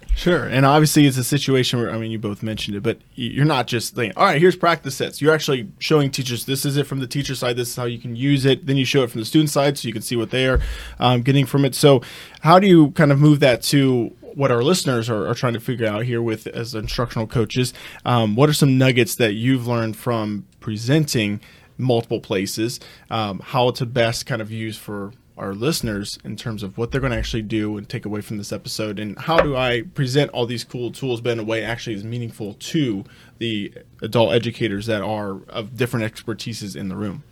sure, 0.17 0.45
and 0.45 0.65
obviously 0.65 1.07
it's 1.07 1.17
a 1.17 1.25
situation 1.25 1.81
where 1.81 1.91
I 1.91 1.99
mean 1.99 2.11
you 2.11 2.19
both 2.19 2.43
mentioned 2.43 2.77
it, 2.77 2.83
but 2.83 2.99
you're 3.15 3.45
not 3.45 3.67
just 3.67 3.95
saying, 3.95 4.13
"All 4.17 4.25
right, 4.25 4.41
here's 4.41 4.57
practice 4.57 4.97
sets." 4.97 5.21
You're 5.21 5.35
actually 5.35 5.69
showing 5.79 6.11
teachers 6.11 6.45
this 6.45 6.65
is 6.65 6.77
it 6.77 6.87
from 6.87 7.01
the 7.01 7.07
teacher 7.07 7.35
side. 7.35 7.57
This 7.57 7.71
is 7.71 7.77
how 7.77 7.85
you 7.85 7.99
can 7.99 8.17
use 8.17 8.45
it. 8.45 8.67
Then 8.67 8.77
you 8.77 8.85
show 8.85 9.03
it 9.03 9.11
from 9.11 9.21
the 9.21 9.27
student 9.27 9.51
side, 9.51 9.79
so 9.79 9.87
you 9.87 9.93
can 9.93 10.03
see 10.03 10.17
what 10.17 10.31
they 10.31 10.47
are 10.47 10.61
um, 10.99 11.23
getting 11.23 11.47
from 11.47 11.65
it. 11.65 11.75
So, 11.75 12.03
how 12.41 12.59
do 12.59 12.67
you 12.67 12.91
kind 12.93 13.13
of 13.13 13.19
move 13.19 13.41
that 13.41 13.63
to 13.63 14.13
what 14.37 14.51
our 14.53 14.63
listeners 14.63 15.09
are, 15.09 15.27
are, 15.27 15.35
trying 15.35 15.55
to 15.55 15.61
figure 15.61 15.87
out 15.87 16.05
here 16.05 16.21
with 16.21 16.47
as 16.49 16.75
instructional 16.75 17.27
coaches. 17.27 17.73
Um, 18.05 18.37
what 18.37 18.51
are 18.51 18.53
some 18.53 18.77
nuggets 18.77 19.15
that 19.15 19.33
you've 19.33 19.67
learned 19.67 19.97
from 19.97 20.47
presenting 20.61 21.41
multiple 21.79 22.21
places? 22.21 22.79
Um, 23.11 23.41
how 23.43 23.71
to 23.71 23.87
best 23.87 24.27
kind 24.27 24.43
of 24.43 24.51
use 24.51 24.77
for 24.77 25.13
our 25.37 25.55
listeners 25.55 26.19
in 26.25 26.37
terms 26.37 26.63
of 26.63 26.79
what 26.79 26.91
they're 26.91 27.01
going 27.01 27.13
to 27.13 27.19
actually 27.19 27.43
do 27.43 27.77
and 27.77 27.89
take 27.89 28.07
away 28.07 28.21
from 28.21 28.39
this 28.39 28.53
episode 28.53 28.99
and 28.99 29.19
how 29.19 29.39
do 29.39 29.55
I 29.55 29.83
present 29.95 30.31
all 30.31 30.47
these 30.47 30.65
cool 30.65 30.91
tools 30.91 31.21
but 31.21 31.33
in 31.33 31.39
a 31.39 31.45
way 31.45 31.63
actually 31.63 31.95
is 31.95 32.05
meaningful 32.05 32.55
to 32.55 33.05
the 33.39 33.73
adult 34.01 34.33
educators 34.33 34.87
that 34.87 35.03
are 35.03 35.43
of 35.49 35.77
different 35.77 36.11
expertises 36.11 36.75
in 36.75 36.89
the 36.89 36.97
room. 36.97 37.23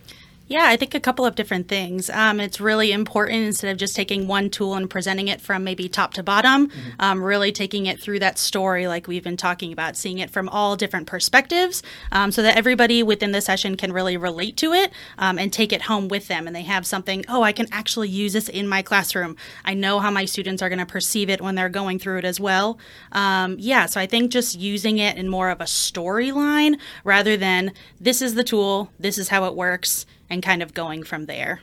Yeah, 0.47 0.65
I 0.67 0.77
think 0.77 0.93
a 0.93 0.99
couple 0.99 1.25
of 1.25 1.33
different 1.33 1.67
things. 1.67 2.07
Um, 2.11 2.39
it's 2.39 2.61
really 2.61 2.91
important 2.91 3.45
instead 3.45 3.71
of 3.71 3.77
just 3.77 3.95
taking 3.95 4.27
one 4.27 4.51
tool 4.51 4.75
and 4.75 4.87
presenting 4.87 5.27
it 5.27 5.41
from 5.41 5.63
maybe 5.63 5.89
top 5.89 6.13
to 6.13 6.23
bottom, 6.23 6.67
mm-hmm. 6.67 6.89
um, 6.99 7.23
really 7.23 7.51
taking 7.51 7.87
it 7.87 7.99
through 7.99 8.19
that 8.19 8.37
story, 8.37 8.87
like 8.87 9.07
we've 9.07 9.23
been 9.23 9.37
talking 9.37 9.73
about, 9.73 9.97
seeing 9.97 10.19
it 10.19 10.29
from 10.29 10.47
all 10.49 10.75
different 10.75 11.07
perspectives 11.07 11.81
um, 12.11 12.31
so 12.31 12.43
that 12.43 12.55
everybody 12.55 13.01
within 13.01 13.31
the 13.31 13.41
session 13.41 13.75
can 13.75 13.91
really 13.91 14.17
relate 14.17 14.55
to 14.57 14.73
it 14.73 14.91
um, 15.17 15.39
and 15.39 15.51
take 15.51 15.73
it 15.73 15.83
home 15.83 16.09
with 16.09 16.27
them. 16.27 16.45
And 16.45 16.55
they 16.55 16.61
have 16.61 16.85
something, 16.85 17.25
oh, 17.27 17.41
I 17.41 17.51
can 17.51 17.65
actually 17.71 18.09
use 18.09 18.33
this 18.33 18.47
in 18.47 18.67
my 18.67 18.83
classroom. 18.83 19.35
I 19.63 19.73
know 19.73 19.99
how 19.99 20.11
my 20.11 20.25
students 20.25 20.61
are 20.61 20.69
going 20.69 20.77
to 20.77 20.85
perceive 20.85 21.27
it 21.27 21.41
when 21.41 21.55
they're 21.55 21.69
going 21.69 21.97
through 21.97 22.19
it 22.19 22.25
as 22.25 22.39
well. 22.39 22.77
Um, 23.13 23.55
yeah, 23.57 23.87
so 23.87 23.99
I 23.99 24.05
think 24.05 24.31
just 24.31 24.59
using 24.59 24.99
it 24.99 25.17
in 25.17 25.27
more 25.27 25.49
of 25.49 25.59
a 25.59 25.65
storyline 25.65 26.77
rather 27.03 27.35
than 27.35 27.73
this 27.99 28.21
is 28.21 28.35
the 28.35 28.43
tool, 28.43 28.91
this 28.99 29.17
is 29.17 29.29
how 29.29 29.45
it 29.45 29.55
works 29.55 30.05
and 30.29 30.41
kind 30.43 30.61
of 30.61 30.73
going 30.73 31.03
from 31.03 31.25
there. 31.25 31.61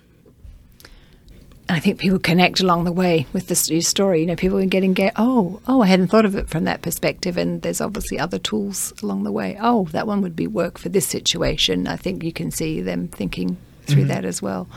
I 1.69 1.81
think 1.81 1.99
people 1.99 2.19
connect 2.19 2.61
along 2.61 2.85
the 2.85 2.93
way 2.93 3.27
with 3.33 3.47
the 3.47 3.55
story. 3.55 4.21
You 4.21 4.27
know, 4.27 4.37
people 4.37 4.59
are 4.59 4.67
getting 4.67 4.93
get. 4.93 5.15
Oh, 5.17 5.61
oh, 5.67 5.81
I 5.81 5.87
hadn't 5.87 6.09
thought 6.09 6.27
of 6.27 6.35
it 6.35 6.49
from 6.49 6.65
that 6.65 6.83
perspective. 6.83 7.39
And 7.39 7.63
there's 7.63 7.81
obviously 7.81 8.19
other 8.19 8.39
tools 8.39 8.93
along 9.03 9.23
the 9.23 9.33
way. 9.33 9.57
Oh, 9.61 9.89
that 9.93 10.07
one 10.07 10.21
would 10.23 10.37
be 10.37 10.47
work 10.47 10.77
for 10.77 10.91
this 10.91 11.07
situation. 11.07 11.87
I 11.87 11.97
think 11.97 12.25
you 12.25 12.33
can 12.33 12.51
see 12.51 12.83
them 12.83 13.09
thinking 13.09 13.57
through 13.87 14.03
mm-hmm. 14.03 14.09
that 14.09 14.25
as 14.25 14.43
well. 14.43 14.69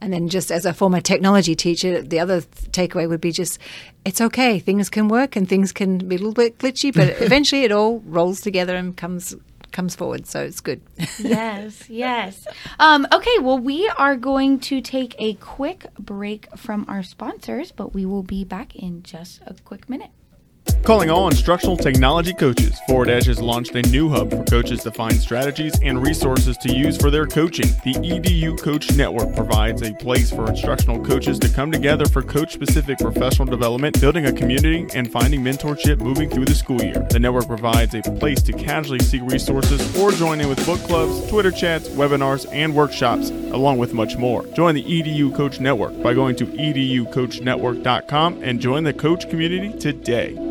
And 0.00 0.12
then, 0.12 0.28
just 0.28 0.52
as 0.52 0.64
a 0.64 0.72
former 0.72 1.00
technology 1.00 1.56
teacher, 1.56 2.02
the 2.02 2.20
other 2.20 2.42
takeaway 2.70 3.08
would 3.08 3.20
be 3.20 3.32
just 3.32 3.58
it's 4.04 4.20
okay. 4.20 4.60
Things 4.60 4.88
can 4.88 5.08
work 5.08 5.34
and 5.34 5.48
things 5.48 5.72
can 5.72 5.98
be 5.98 6.14
a 6.14 6.18
little 6.18 6.32
bit 6.32 6.58
glitchy, 6.58 6.94
but 6.94 7.08
eventually 7.20 7.64
it 7.64 7.72
all 7.72 8.00
rolls 8.00 8.40
together 8.40 8.76
and 8.76 8.96
comes 8.96 9.34
comes 9.78 9.94
forward. 9.94 10.26
So 10.26 10.42
it's 10.42 10.60
good. 10.60 10.80
yes, 11.20 11.88
yes. 11.88 12.48
Um, 12.80 13.06
okay, 13.12 13.38
well, 13.38 13.60
we 13.60 13.88
are 13.96 14.16
going 14.16 14.58
to 14.60 14.80
take 14.80 15.14
a 15.20 15.34
quick 15.34 15.86
break 15.96 16.48
from 16.56 16.84
our 16.88 17.04
sponsors, 17.04 17.70
but 17.70 17.94
we 17.94 18.04
will 18.04 18.24
be 18.24 18.42
back 18.42 18.74
in 18.74 19.04
just 19.04 19.40
a 19.46 19.54
quick 19.64 19.88
minute. 19.88 20.10
Calling 20.84 21.10
all 21.10 21.28
instructional 21.28 21.76
technology 21.76 22.32
coaches, 22.32 22.80
Forward 22.86 23.10
Edge 23.10 23.26
has 23.26 23.42
launched 23.42 23.74
a 23.74 23.82
new 23.82 24.08
hub 24.08 24.30
for 24.30 24.42
coaches 24.44 24.82
to 24.84 24.90
find 24.90 25.12
strategies 25.14 25.78
and 25.82 26.00
resources 26.00 26.56
to 26.58 26.72
use 26.72 26.96
for 26.96 27.10
their 27.10 27.26
coaching. 27.26 27.68
The 27.84 27.92
EDU 27.92 28.58
Coach 28.58 28.90
Network 28.96 29.34
provides 29.36 29.82
a 29.82 29.92
place 29.92 30.30
for 30.30 30.48
instructional 30.48 31.04
coaches 31.04 31.38
to 31.40 31.48
come 31.50 31.70
together 31.70 32.06
for 32.06 32.22
coach 32.22 32.54
specific 32.54 32.96
professional 32.98 33.44
development, 33.44 34.00
building 34.00 34.26
a 34.26 34.32
community, 34.32 34.86
and 34.94 35.12
finding 35.12 35.42
mentorship 35.42 35.98
moving 35.98 36.30
through 36.30 36.46
the 36.46 36.54
school 36.54 36.80
year. 36.80 37.06
The 37.10 37.18
network 37.18 37.48
provides 37.48 37.94
a 37.94 38.00
place 38.00 38.40
to 38.42 38.54
casually 38.54 39.00
seek 39.00 39.20
resources 39.24 39.94
or 39.98 40.10
join 40.12 40.40
in 40.40 40.48
with 40.48 40.64
book 40.64 40.80
clubs, 40.80 41.28
Twitter 41.28 41.50
chats, 41.50 41.90
webinars, 41.90 42.50
and 42.50 42.74
workshops, 42.74 43.28
along 43.28 43.76
with 43.76 43.92
much 43.92 44.16
more. 44.16 44.46
Join 44.54 44.74
the 44.74 44.84
EDU 44.84 45.36
Coach 45.36 45.60
Network 45.60 46.00
by 46.02 46.14
going 46.14 46.34
to 46.36 46.46
educoachnetwork.com 46.46 48.42
and 48.42 48.58
join 48.58 48.84
the 48.84 48.94
coach 48.94 49.28
community 49.28 49.78
today. 49.78 50.47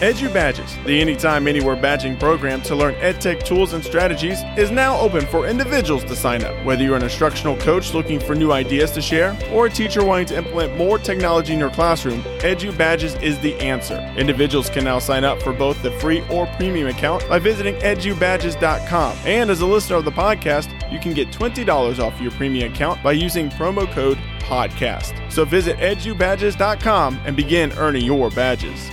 Edu 0.00 0.32
Badges, 0.32 0.78
the 0.86 0.98
Anytime 0.98 1.46
Anywhere 1.46 1.76
badging 1.76 2.18
program 2.18 2.62
to 2.62 2.74
learn 2.74 2.94
EdTech 2.94 3.44
tools 3.44 3.74
and 3.74 3.84
strategies, 3.84 4.38
is 4.56 4.70
now 4.70 4.98
open 4.98 5.26
for 5.26 5.46
individuals 5.46 6.04
to 6.04 6.16
sign 6.16 6.42
up. 6.42 6.56
Whether 6.64 6.84
you're 6.84 6.96
an 6.96 7.02
instructional 7.02 7.54
coach 7.58 7.92
looking 7.92 8.18
for 8.18 8.34
new 8.34 8.50
ideas 8.50 8.92
to 8.92 9.02
share, 9.02 9.36
or 9.52 9.66
a 9.66 9.70
teacher 9.70 10.02
wanting 10.02 10.24
to 10.28 10.38
implement 10.38 10.74
more 10.78 10.98
technology 10.98 11.52
in 11.52 11.58
your 11.58 11.68
classroom, 11.68 12.22
Edu 12.38 12.76
Badges 12.78 13.14
is 13.16 13.38
the 13.40 13.54
answer. 13.56 13.98
Individuals 14.16 14.70
can 14.70 14.84
now 14.84 14.98
sign 14.98 15.22
up 15.22 15.42
for 15.42 15.52
both 15.52 15.82
the 15.82 15.90
free 15.90 16.22
or 16.30 16.46
premium 16.56 16.86
account 16.86 17.28
by 17.28 17.38
visiting 17.38 17.74
edubadges.com. 17.80 19.18
And 19.26 19.50
as 19.50 19.60
a 19.60 19.66
listener 19.66 19.96
of 19.96 20.06
the 20.06 20.12
podcast, 20.12 20.70
you 20.90 20.98
can 20.98 21.12
get 21.12 21.28
$20 21.30 21.98
off 21.98 22.18
your 22.22 22.30
premium 22.32 22.72
account 22.72 23.02
by 23.02 23.12
using 23.12 23.50
promo 23.50 23.86
code 23.92 24.16
PODCAST. 24.38 25.30
So 25.30 25.44
visit 25.44 25.76
edubadges.com 25.76 27.20
and 27.26 27.36
begin 27.36 27.70
earning 27.72 28.06
your 28.06 28.30
badges. 28.30 28.90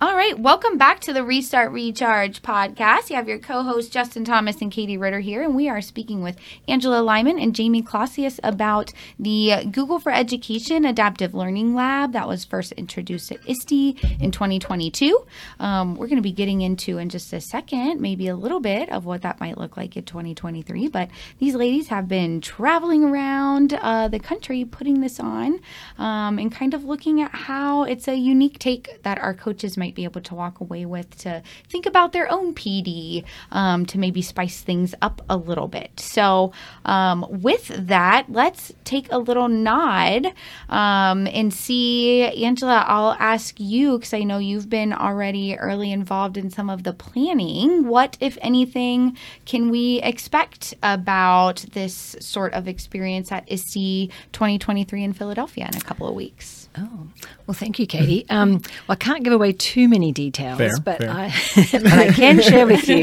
All 0.00 0.14
right, 0.18 0.38
welcome 0.38 0.76
back 0.76 0.98
to 0.98 1.12
the 1.12 1.22
Restart 1.22 1.70
Recharge 1.70 2.42
podcast. 2.42 3.08
You 3.08 3.16
have 3.16 3.28
your 3.28 3.38
co 3.38 3.62
hosts 3.62 3.90
Justin 3.90 4.24
Thomas 4.24 4.60
and 4.60 4.72
Katie 4.72 4.96
Ritter 4.96 5.20
here, 5.20 5.42
and 5.42 5.54
we 5.54 5.68
are 5.68 5.80
speaking 5.80 6.22
with 6.22 6.36
Angela 6.66 7.00
Lyman 7.02 7.38
and 7.38 7.54
Jamie 7.54 7.82
Clausius 7.82 8.40
about 8.42 8.92
the 9.18 9.64
Google 9.70 10.00
for 10.00 10.10
Education 10.10 10.84
Adaptive 10.84 11.34
Learning 11.34 11.74
Lab 11.74 12.12
that 12.14 12.26
was 12.26 12.44
first 12.44 12.72
introduced 12.72 13.30
at 13.30 13.38
ISTE 13.48 13.96
in 14.20 14.32
2022. 14.32 15.24
Um, 15.60 15.94
we're 15.94 16.08
going 16.08 16.16
to 16.16 16.22
be 16.22 16.32
getting 16.32 16.62
into 16.62 16.98
in 16.98 17.10
just 17.10 17.32
a 17.32 17.40
second, 17.40 18.00
maybe 18.00 18.26
a 18.26 18.34
little 18.34 18.60
bit 18.60 18.90
of 18.90 19.04
what 19.04 19.22
that 19.22 19.38
might 19.38 19.56
look 19.56 19.76
like 19.76 19.96
in 19.96 20.04
2023. 20.04 20.88
But 20.88 21.10
these 21.38 21.54
ladies 21.54 21.88
have 21.88 22.08
been 22.08 22.40
traveling 22.40 23.04
around 23.04 23.74
uh, 23.74 24.08
the 24.08 24.18
country 24.18 24.64
putting 24.64 25.00
this 25.00 25.20
on 25.20 25.60
um, 25.96 26.40
and 26.40 26.50
kind 26.50 26.74
of 26.74 26.84
looking 26.84 27.20
at 27.20 27.32
how 27.32 27.84
it's 27.84 28.08
a 28.08 28.16
unique 28.16 28.58
take 28.58 29.00
that 29.04 29.18
our 29.18 29.32
coaches 29.32 29.76
might 29.76 29.88
might 29.88 29.94
be 29.94 30.04
able 30.08 30.20
to 30.22 30.34
walk 30.34 30.60
away 30.60 30.84
with 30.86 31.16
to 31.18 31.42
think 31.68 31.86
about 31.86 32.12
their 32.12 32.30
own 32.30 32.54
PD 32.54 33.24
um, 33.52 33.86
to 33.86 33.98
maybe 33.98 34.22
spice 34.22 34.60
things 34.60 34.94
up 35.02 35.22
a 35.28 35.36
little 35.36 35.68
bit. 35.68 36.00
So, 36.00 36.52
um, 36.84 37.26
with 37.28 37.68
that, 37.68 38.26
let's 38.28 38.72
take 38.84 39.10
a 39.12 39.18
little 39.18 39.48
nod 39.48 40.32
um, 40.68 41.26
and 41.28 41.52
see, 41.52 42.24
Angela. 42.44 42.84
I'll 42.86 43.16
ask 43.18 43.58
you 43.60 43.98
because 43.98 44.14
I 44.14 44.22
know 44.22 44.38
you've 44.38 44.70
been 44.70 44.92
already 44.92 45.56
early 45.56 45.92
involved 45.92 46.36
in 46.36 46.50
some 46.50 46.70
of 46.70 46.82
the 46.84 46.92
planning. 46.92 47.86
What, 47.86 48.16
if 48.20 48.38
anything, 48.40 49.16
can 49.44 49.70
we 49.70 50.00
expect 50.02 50.74
about 50.82 51.64
this 51.72 52.16
sort 52.20 52.52
of 52.54 52.66
experience 52.68 53.30
at 53.30 53.50
ISTE 53.50 54.10
2023 54.32 55.04
in 55.04 55.12
Philadelphia 55.12 55.68
in 55.70 55.76
a 55.76 55.82
couple 55.82 56.08
of 56.08 56.14
weeks? 56.14 56.68
Oh, 56.76 57.08
well, 57.46 57.54
thank 57.54 57.78
you, 57.78 57.86
Katie. 57.86 58.24
Um, 58.30 58.60
well, 58.86 58.90
I 58.90 58.96
can't 58.96 59.24
give 59.24 59.32
away 59.32 59.52
too 59.52 59.88
many 59.88 59.97
any 59.98 60.12
details, 60.12 60.58
Fair, 60.58 60.80
but 60.84 60.98
fair. 60.98 61.10
I 61.10 61.34
but 61.72 61.92
I 61.92 62.12
can 62.12 62.40
share 62.40 62.66
with 62.66 62.88
you. 62.88 63.00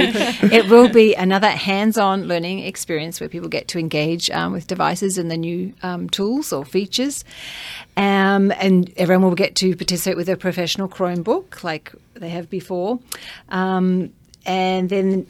It 0.51 0.69
will 0.69 0.87
be 0.87 1.13
another 1.13 1.49
hands-on 1.49 2.23
learning 2.27 2.59
experience 2.59 3.19
where 3.19 3.27
people 3.27 3.49
get 3.49 3.67
to 3.69 3.79
engage 3.79 4.29
um, 4.31 4.53
with 4.53 4.65
devices 4.65 5.17
and 5.17 5.29
the 5.29 5.35
new 5.35 5.73
um, 5.83 6.09
tools 6.09 6.53
or 6.53 6.63
features, 6.63 7.25
um, 7.97 8.51
and 8.51 8.91
everyone 8.95 9.23
will 9.27 9.35
get 9.35 9.55
to 9.55 9.75
participate 9.75 10.15
with 10.15 10.29
a 10.29 10.37
professional 10.37 10.87
Chromebook 10.87 11.63
like 11.63 11.91
they 12.13 12.29
have 12.29 12.49
before, 12.49 12.99
um, 13.49 14.13
and 14.45 14.89
then 14.89 15.27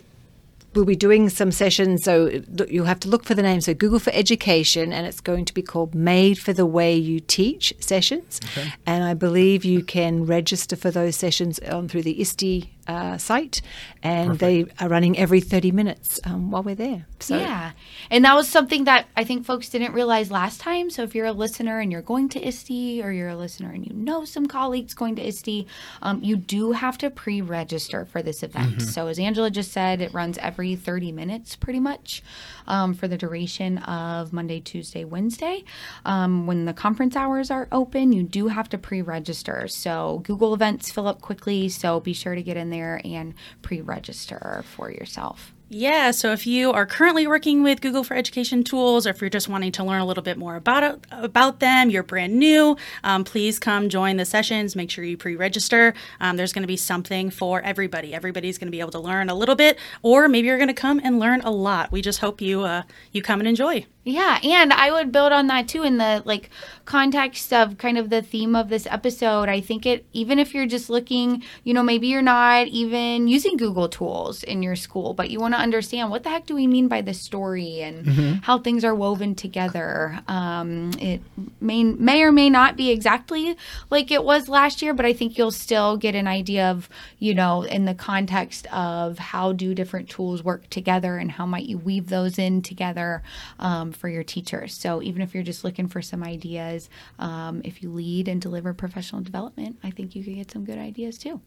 we'll 0.76 0.86
be 0.86 0.96
doing 0.96 1.30
some 1.30 1.52
sessions. 1.52 2.04
So 2.04 2.42
you'll 2.70 2.86
have 2.86 3.00
to 3.02 3.08
look 3.08 3.26
for 3.26 3.34
the 3.34 3.42
name. 3.42 3.62
So 3.62 3.74
Google 3.74 4.00
for 4.00 4.12
Education, 4.14 4.92
and 4.94 5.08
it's 5.08 5.22
going 5.22 5.46
to 5.46 5.54
be 5.54 5.62
called 5.62 5.96
Made 5.96 6.38
for 6.38 6.54
the 6.54 6.66
Way 6.66 6.96
You 6.96 7.20
Teach 7.20 7.74
sessions. 7.80 8.40
And 8.86 9.04
I 9.04 9.14
believe 9.14 9.66
you 9.66 9.84
can 9.84 10.26
register 10.26 10.76
for 10.76 10.92
those 10.92 11.16
sessions 11.16 11.60
on 11.60 11.88
through 11.88 12.04
the 12.04 12.20
ISTE 12.22 12.70
uh, 12.88 13.18
site, 13.18 13.62
and 14.04 14.40
they 14.40 14.66
are 14.80 14.88
running 14.88 15.18
every 15.18 15.42
30 15.42 15.72
minutes 15.72 16.20
um, 16.24 16.52
while 16.52 16.64
we're 16.64 16.76
there. 16.76 17.06
So 17.20 17.38
yeah. 17.38 17.72
And 18.10 18.26
that 18.26 18.36
was 18.36 18.48
something 18.48 18.84
that 18.84 19.08
I 19.16 19.24
think 19.24 19.46
folks 19.46 19.70
didn't 19.70 19.94
realize 19.94 20.30
last 20.30 20.60
time. 20.60 20.90
So 20.90 21.04
if 21.04 21.16
you're 21.16 21.26
a 21.26 21.32
listener 21.32 21.80
and 21.80 21.92
you're 21.92 22.02
going 22.02 22.30
to 22.30 22.48
ISTE 22.48 23.02
or 23.04 23.12
you're 23.12 23.30
a 23.30 23.36
listener 23.36 23.72
and 23.72 23.86
you 23.86 23.94
know 23.94 24.26
some 24.26 24.46
colleagues 24.46 24.94
going 24.94 25.16
to 25.16 25.28
ISTE, 25.28 25.66
um, 26.02 26.24
you 26.24 26.36
do 26.36 26.74
have 26.74 26.98
to 27.00 27.10
pre 27.10 27.42
register 27.42 28.06
for 28.06 28.22
this 28.22 28.44
event. 28.44 28.82
So 28.82 29.08
as 29.08 29.18
Angela 29.20 29.50
just 29.50 29.72
said, 29.72 30.02
it 30.02 30.14
runs 30.14 30.38
every 30.38 30.76
30 30.76 31.12
minutes 31.12 31.56
pretty 31.56 31.80
much 31.80 32.22
um, 32.68 32.94
for 32.94 33.08
the 33.08 33.18
duration 33.18 33.80
of 33.80 34.32
Monday, 34.32 34.60
Tuesday, 34.60 35.04
Wednesday. 35.04 35.64
Um, 36.06 36.46
when 36.46 36.66
the 36.66 36.74
conference 36.74 37.16
hours 37.16 37.50
are 37.50 37.68
open, 37.72 38.14
you 38.14 38.24
do 38.24 38.48
have 38.48 38.70
to 38.70 38.78
pre 38.78 39.02
register. 39.02 39.68
So 39.68 40.22
Google 40.24 40.54
Events 40.54 40.92
fill 40.92 41.08
up 41.08 41.22
quickly. 41.22 41.70
So 41.70 42.00
be 42.00 42.14
sure 42.14 42.36
to 42.36 42.44
get 42.44 42.58
in 42.58 42.70
there 42.70 42.75
and 42.84 43.34
pre 43.62 43.82
register 43.82 44.64
for 44.68 44.92
yourself. 44.92 45.54
Yeah, 45.68 46.12
so 46.12 46.32
if 46.32 46.46
you 46.46 46.72
are 46.72 46.86
currently 46.86 47.26
working 47.26 47.64
with 47.64 47.82
Google 47.82 48.04
for 48.04 48.16
Education 48.16 48.64
tools, 48.64 49.08
or 49.08 49.10
if 49.10 49.20
you're 49.20 49.32
just 49.32 49.50
wanting 49.50 49.72
to 49.74 49.84
learn 49.84 50.00
a 50.00 50.06
little 50.06 50.22
bit 50.22 50.38
more 50.38 50.56
about 50.56 51.04
about 51.10 51.60
them, 51.60 51.90
you're 51.90 52.04
brand 52.04 52.38
new, 52.38 52.78
um, 53.04 53.24
please 53.24 53.58
come 53.58 53.90
join 53.90 54.18
the 54.18 54.26
sessions. 54.26 54.76
Make 54.76 54.92
sure 54.92 55.04
you 55.04 55.18
pre-register. 55.18 55.96
Um, 56.20 56.38
there's 56.38 56.54
going 56.54 56.62
to 56.62 56.68
be 56.68 56.78
something 56.78 57.32
for 57.32 57.62
everybody. 57.64 58.14
Everybody's 58.14 58.60
going 58.60 58.68
to 58.68 58.72
be 58.72 58.80
able 58.80 58.92
to 58.92 59.00
learn 59.00 59.28
a 59.30 59.36
little 59.36 59.56
bit, 59.56 59.80
or 60.04 60.28
maybe 60.28 60.48
you're 60.48 60.60
going 60.60 60.68
to 60.68 60.74
come 60.74 61.02
and 61.04 61.20
learn 61.20 61.42
a 61.42 61.52
lot. 61.52 61.92
We 61.92 62.04
just 62.04 62.20
hope 62.20 62.42
you 62.42 62.62
uh, 62.62 62.84
you 63.12 63.24
come 63.24 63.40
and 63.40 63.48
enjoy. 63.50 63.88
Yeah, 64.08 64.40
and 64.44 64.72
I 64.72 64.92
would 64.92 65.12
build 65.12 65.32
on 65.32 65.48
that 65.48 65.68
too 65.68 65.82
in 65.82 65.98
the 65.98 66.22
like 66.26 66.52
context 66.86 67.52
of 67.52 67.80
kind 67.80 67.98
of 67.98 68.12
the 68.12 68.22
theme 68.22 68.56
of 68.56 68.70
this 68.70 68.86
episode. 68.86 69.50
I 69.50 69.62
think 69.62 69.88
it 69.88 70.06
even 70.14 70.38
if 70.38 70.54
you're 70.54 70.68
just 70.68 70.92
looking, 70.92 71.42
you 71.64 71.74
know, 71.74 71.82
maybe 71.82 72.06
you're 72.06 72.22
not 72.22 72.68
even 72.68 73.28
using 73.28 73.58
Google 73.58 73.90
tools 73.90 74.44
in 74.44 74.62
your 74.62 74.76
school, 74.76 75.16
but 75.16 75.32
you 75.32 75.40
want 75.40 75.56
to 75.56 75.60
understand 75.60 76.12
what 76.12 76.22
the 76.22 76.30
heck 76.30 76.46
do 76.46 76.54
we 76.54 76.68
mean 76.68 76.88
by 76.88 77.02
the 77.02 77.16
story 77.16 77.82
and 77.82 78.44
how 78.44 78.60
things 78.60 78.86
are 78.86 78.94
woven 78.94 79.34
together. 79.34 80.20
Um, 80.28 80.92
it 81.00 81.22
may 81.60 81.84
may 81.84 82.22
or 82.22 82.32
may 82.32 82.52
not 82.52 82.78
be 82.78 82.92
exactly 82.92 83.58
like 83.90 84.12
it 84.12 84.24
was 84.24 84.48
last 84.48 84.84
year, 84.84 84.94
but 84.94 85.08
I 85.08 85.14
think 85.14 85.36
you'll 85.36 85.50
still 85.50 85.98
get 85.98 86.14
an 86.14 86.28
idea 86.28 86.70
of, 86.70 86.90
you 87.18 87.34
know, 87.34 87.64
in 87.64 87.86
the 87.86 87.96
context 87.96 88.68
of 88.72 89.18
how 89.18 89.52
do 89.52 89.74
different 89.74 90.12
tools 90.12 90.44
work 90.44 90.70
together 90.70 91.18
and 91.18 91.32
how 91.32 91.48
might 91.48 91.66
you 91.66 91.80
weave 91.80 92.10
those 92.10 92.38
in 92.38 92.62
together 92.62 93.24
um, 93.58 93.94
for 93.96 94.10
your 94.10 94.24
teachers. 94.24 94.74
So 94.74 95.02
even 95.02 95.22
if 95.22 95.34
you're 95.34 95.44
just 95.44 95.64
looking 95.64 95.88
for 95.88 96.02
some 96.02 96.24
ideas, 96.24 96.90
um, 97.20 97.62
if 97.64 97.82
you 97.82 97.92
lead 97.92 98.28
and 98.28 98.42
deliver 98.42 98.74
professional 98.74 99.22
development, 99.22 99.78
I 99.84 99.92
think 99.92 100.16
you 100.16 100.24
could 100.24 100.36
get 100.36 100.52
some 100.52 100.66
good 100.66 100.78
ideas 100.78 101.18
too. 101.18 101.42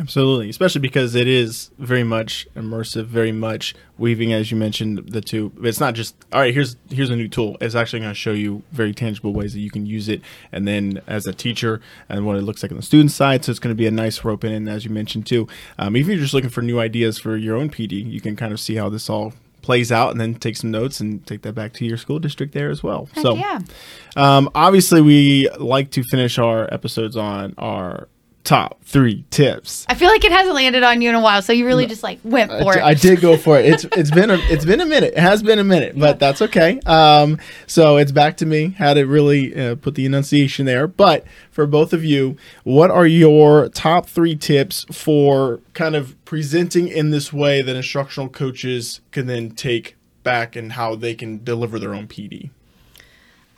Absolutely, 0.00 0.48
especially 0.48 0.80
because 0.80 1.14
it 1.14 1.28
is 1.28 1.70
very 1.78 2.02
much 2.02 2.48
immersive, 2.56 3.04
very 3.04 3.30
much 3.30 3.74
weaving, 3.98 4.32
as 4.32 4.50
you 4.50 4.56
mentioned, 4.56 5.10
the 5.10 5.20
two. 5.20 5.52
It's 5.62 5.80
not 5.80 5.92
just 5.92 6.16
all 6.32 6.40
right. 6.40 6.54
Here's 6.54 6.76
here's 6.88 7.10
a 7.10 7.16
new 7.16 7.28
tool. 7.28 7.58
It's 7.60 7.74
actually 7.74 8.00
going 8.00 8.12
to 8.12 8.18
show 8.18 8.32
you 8.32 8.62
very 8.72 8.94
tangible 8.94 9.34
ways 9.34 9.52
that 9.52 9.60
you 9.60 9.70
can 9.70 9.84
use 9.84 10.08
it, 10.08 10.22
and 10.50 10.66
then 10.66 11.02
as 11.06 11.26
a 11.26 11.34
teacher, 11.34 11.82
and 12.08 12.24
what 12.24 12.36
it 12.36 12.42
looks 12.42 12.62
like 12.62 12.72
on 12.72 12.78
the 12.78 12.82
student 12.82 13.10
side. 13.10 13.44
So 13.44 13.50
it's 13.50 13.58
going 13.58 13.74
to 13.74 13.78
be 13.78 13.86
a 13.86 13.90
nice 13.90 14.24
rope 14.24 14.44
in, 14.44 14.52
and 14.52 14.66
as 14.66 14.86
you 14.86 14.90
mentioned 14.90 15.26
too, 15.26 15.46
um, 15.78 15.94
even 15.94 16.12
if 16.12 16.16
you're 16.16 16.24
just 16.24 16.34
looking 16.34 16.48
for 16.48 16.62
new 16.62 16.80
ideas 16.80 17.18
for 17.18 17.36
your 17.36 17.56
own 17.56 17.68
PD, 17.68 18.10
you 18.10 18.22
can 18.22 18.34
kind 18.34 18.54
of 18.54 18.60
see 18.60 18.76
how 18.76 18.88
this 18.88 19.10
all 19.10 19.34
plays 19.62 19.90
out, 19.90 20.10
and 20.10 20.20
then 20.20 20.34
take 20.34 20.56
some 20.56 20.70
notes 20.70 21.00
and 21.00 21.26
take 21.26 21.42
that 21.42 21.54
back 21.54 21.72
to 21.74 21.84
your 21.84 21.96
school 21.96 22.18
district 22.18 22.52
there 22.52 22.70
as 22.70 22.82
well. 22.82 23.08
Heck 23.14 23.22
so 23.22 23.34
yeah. 23.34 23.60
um, 24.16 24.50
obviously, 24.54 25.00
we 25.00 25.48
like 25.58 25.90
to 25.92 26.02
finish 26.02 26.38
our 26.38 26.72
episodes 26.72 27.16
on 27.16 27.54
our 27.58 28.08
top 28.44 28.82
three 28.84 29.24
tips. 29.30 29.86
I 29.88 29.94
feel 29.94 30.08
like 30.08 30.24
it 30.24 30.32
hasn't 30.32 30.54
landed 30.54 30.82
on 30.82 31.00
you 31.00 31.08
in 31.08 31.14
a 31.14 31.20
while, 31.20 31.42
so 31.42 31.52
you 31.52 31.66
really 31.66 31.86
just 31.86 32.02
like 32.02 32.18
went 32.24 32.50
for 32.50 32.74
I, 32.74 32.78
it. 32.78 32.82
I 32.82 32.94
did 32.94 33.20
go 33.20 33.36
for 33.38 33.58
it. 33.58 33.66
It's 33.66 33.84
it's 33.96 34.10
been 34.10 34.30
a 34.30 34.36
it's 34.50 34.64
been 34.64 34.80
a 34.80 34.86
minute. 34.86 35.14
It 35.14 35.20
has 35.20 35.42
been 35.42 35.58
a 35.58 35.64
minute, 35.64 35.98
but 35.98 36.18
that's 36.18 36.42
okay. 36.42 36.80
Um, 36.80 37.38
so 37.66 37.96
it's 37.96 38.12
back 38.12 38.36
to 38.38 38.46
me. 38.46 38.70
Had 38.70 38.94
to 38.94 39.04
really 39.04 39.54
uh, 39.54 39.76
put 39.76 39.94
the 39.94 40.06
enunciation 40.06 40.66
there. 40.66 40.86
But 40.86 41.24
for 41.50 41.66
both 41.66 41.92
of 41.92 42.04
you, 42.04 42.36
what 42.64 42.90
are 42.90 43.06
your 43.06 43.68
top 43.68 44.06
three 44.06 44.36
tips 44.36 44.84
for 44.90 45.60
kind 45.74 45.94
of 45.94 46.22
presenting 46.24 46.88
in 46.88 47.10
this 47.10 47.32
way 47.32 47.62
that 47.62 47.76
instructional 47.76 48.28
coaches 48.28 49.00
can 49.10 49.26
then 49.26 49.50
take 49.50 49.96
back 50.22 50.56
and 50.56 50.72
how 50.72 50.94
they 50.94 51.14
can 51.14 51.42
deliver 51.44 51.78
their 51.78 51.94
own 51.94 52.08
PD? 52.08 52.50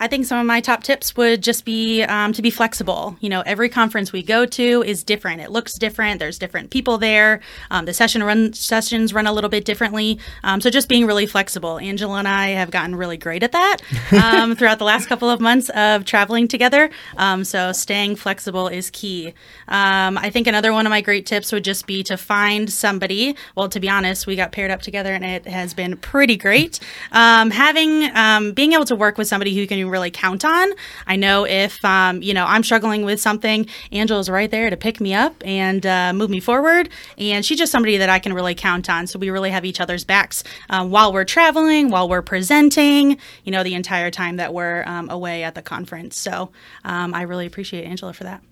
I 0.05 0.07
think 0.07 0.27
some 0.27 0.39
of 0.39 0.45
my 0.45 0.61
top 0.61 0.83
tips 0.83 1.17
would 1.17 1.43
just 1.43 1.65
be 1.65 2.03
um, 2.03 2.35
to 2.35 2.43
be 2.43 2.51
flexible. 2.51 3.17
You 3.21 3.31
know, 3.31 3.41
every 3.47 3.71
conference 3.71 4.13
we 4.13 4.23
go 4.23 4.45
to 4.45 4.83
is 4.83 5.03
different. 5.03 5.41
It 5.41 5.51
looks 5.51 5.79
different. 5.79 6.19
There's 6.19 6.39
different 6.39 6.69
people 6.69 6.99
there. 6.99 7.41
Um, 7.71 7.87
the 7.87 7.95
session 7.95 8.23
run 8.23 8.53
sessions 8.53 9.15
run 9.15 9.27
a 9.27 9.33
little 9.33 9.49
bit 9.49 9.65
differently. 9.65 10.19
Um, 10.43 10.61
so 10.61 10.69
just 10.69 10.91
being 10.91 11.07
really 11.07 11.25
flexible. 11.25 11.79
Angela 11.79 12.19
and 12.19 12.29
I 12.29 12.49
have 12.49 12.71
gotten 12.71 12.95
really 12.97 13.17
great 13.17 13.43
at 13.43 13.53
that 13.53 13.79
um, 14.13 14.55
throughout 14.55 14.79
the 14.79 14.85
last 14.85 15.09
couple 15.09 15.31
of 15.31 15.41
months 15.41 15.71
of 15.71 16.05
traveling 16.05 16.49
together. 16.49 16.91
Um, 17.17 17.43
so 17.43 17.73
staying 17.73 18.17
flexible 18.17 18.69
is 18.69 18.91
key. 18.91 19.29
Um, 19.69 20.19
I 20.19 20.29
think 20.29 20.47
another 20.47 20.75
one 20.75 20.85
of 20.85 20.91
my 20.91 21.01
great 21.01 21.25
tips 21.25 21.51
would 21.51 21.65
just 21.65 21.87
be 21.87 22.03
to 22.03 22.19
find 22.19 22.71
somebody. 22.71 23.37
Well, 23.57 23.71
to 23.71 23.81
be 23.81 23.89
honest, 23.89 24.27
we 24.27 24.37
got 24.37 24.53
paired 24.53 24.71
up 24.71 24.83
together 24.83 25.15
and 25.15 25.25
it 25.25 25.47
has 25.47 25.73
been 25.73 25.97
pretty 25.97 26.37
great. 26.37 26.79
Um, 27.11 27.51
having 27.51 28.53
being 28.53 28.75
able 28.75 28.85
to 28.85 28.97
work 28.97 29.17
with 29.17 29.29
somebody 29.29 29.57
who 29.57 29.67
can 29.67 29.79
really 29.95 30.11
count 30.11 30.45
on. 30.45 30.73
I 31.07 31.17
know 31.17 31.47
if 31.47 31.83
um, 31.85 32.21
you 32.21 32.35
know 32.35 32.45
I'm 32.45 32.65
struggling 32.65 33.05
with 33.05 33.21
something, 33.21 33.67
Angela's 33.93 34.29
right 34.29 34.51
there 34.51 34.69
to 34.69 34.77
pick 34.77 35.01
me 35.01 35.15
up 35.15 35.35
and 35.45 35.87
uh, 35.87 36.13
move 36.13 36.31
me 36.31 36.41
forward, 36.41 36.89
and 37.17 37.45
she's 37.45 37.59
just 37.59 37.73
somebody 37.73 37.97
that 37.99 38.09
I 38.09 38.19
can 38.19 38.33
really 38.33 38.55
count 38.55 38.91
on. 38.91 39.07
So 39.07 39.19
we 39.19 39.31
really 39.31 39.51
have 39.51 39.65
each 39.65 39.81
other's 39.81 40.05
backs 40.05 40.43
um, 40.69 40.91
while 40.91 41.13
we're 41.13 41.25
traveling, 41.25 41.91
while 41.91 42.09
we're 42.09 42.23
presenting. 42.23 43.19
You 43.45 43.53
know, 43.53 43.63
the 43.63 43.75
entire 43.75 44.11
time 44.11 44.37
that 44.37 44.53
we're 44.53 44.83
um, 44.87 45.09
away 45.11 45.45
at 45.45 45.55
the 45.55 45.63
conference. 45.63 46.19
So 46.19 46.51
um, 46.85 47.15
I 47.15 47.23
really 47.23 47.47
appreciate 47.47 47.85
Angela 47.85 48.13
for 48.13 48.25
that. 48.25 48.43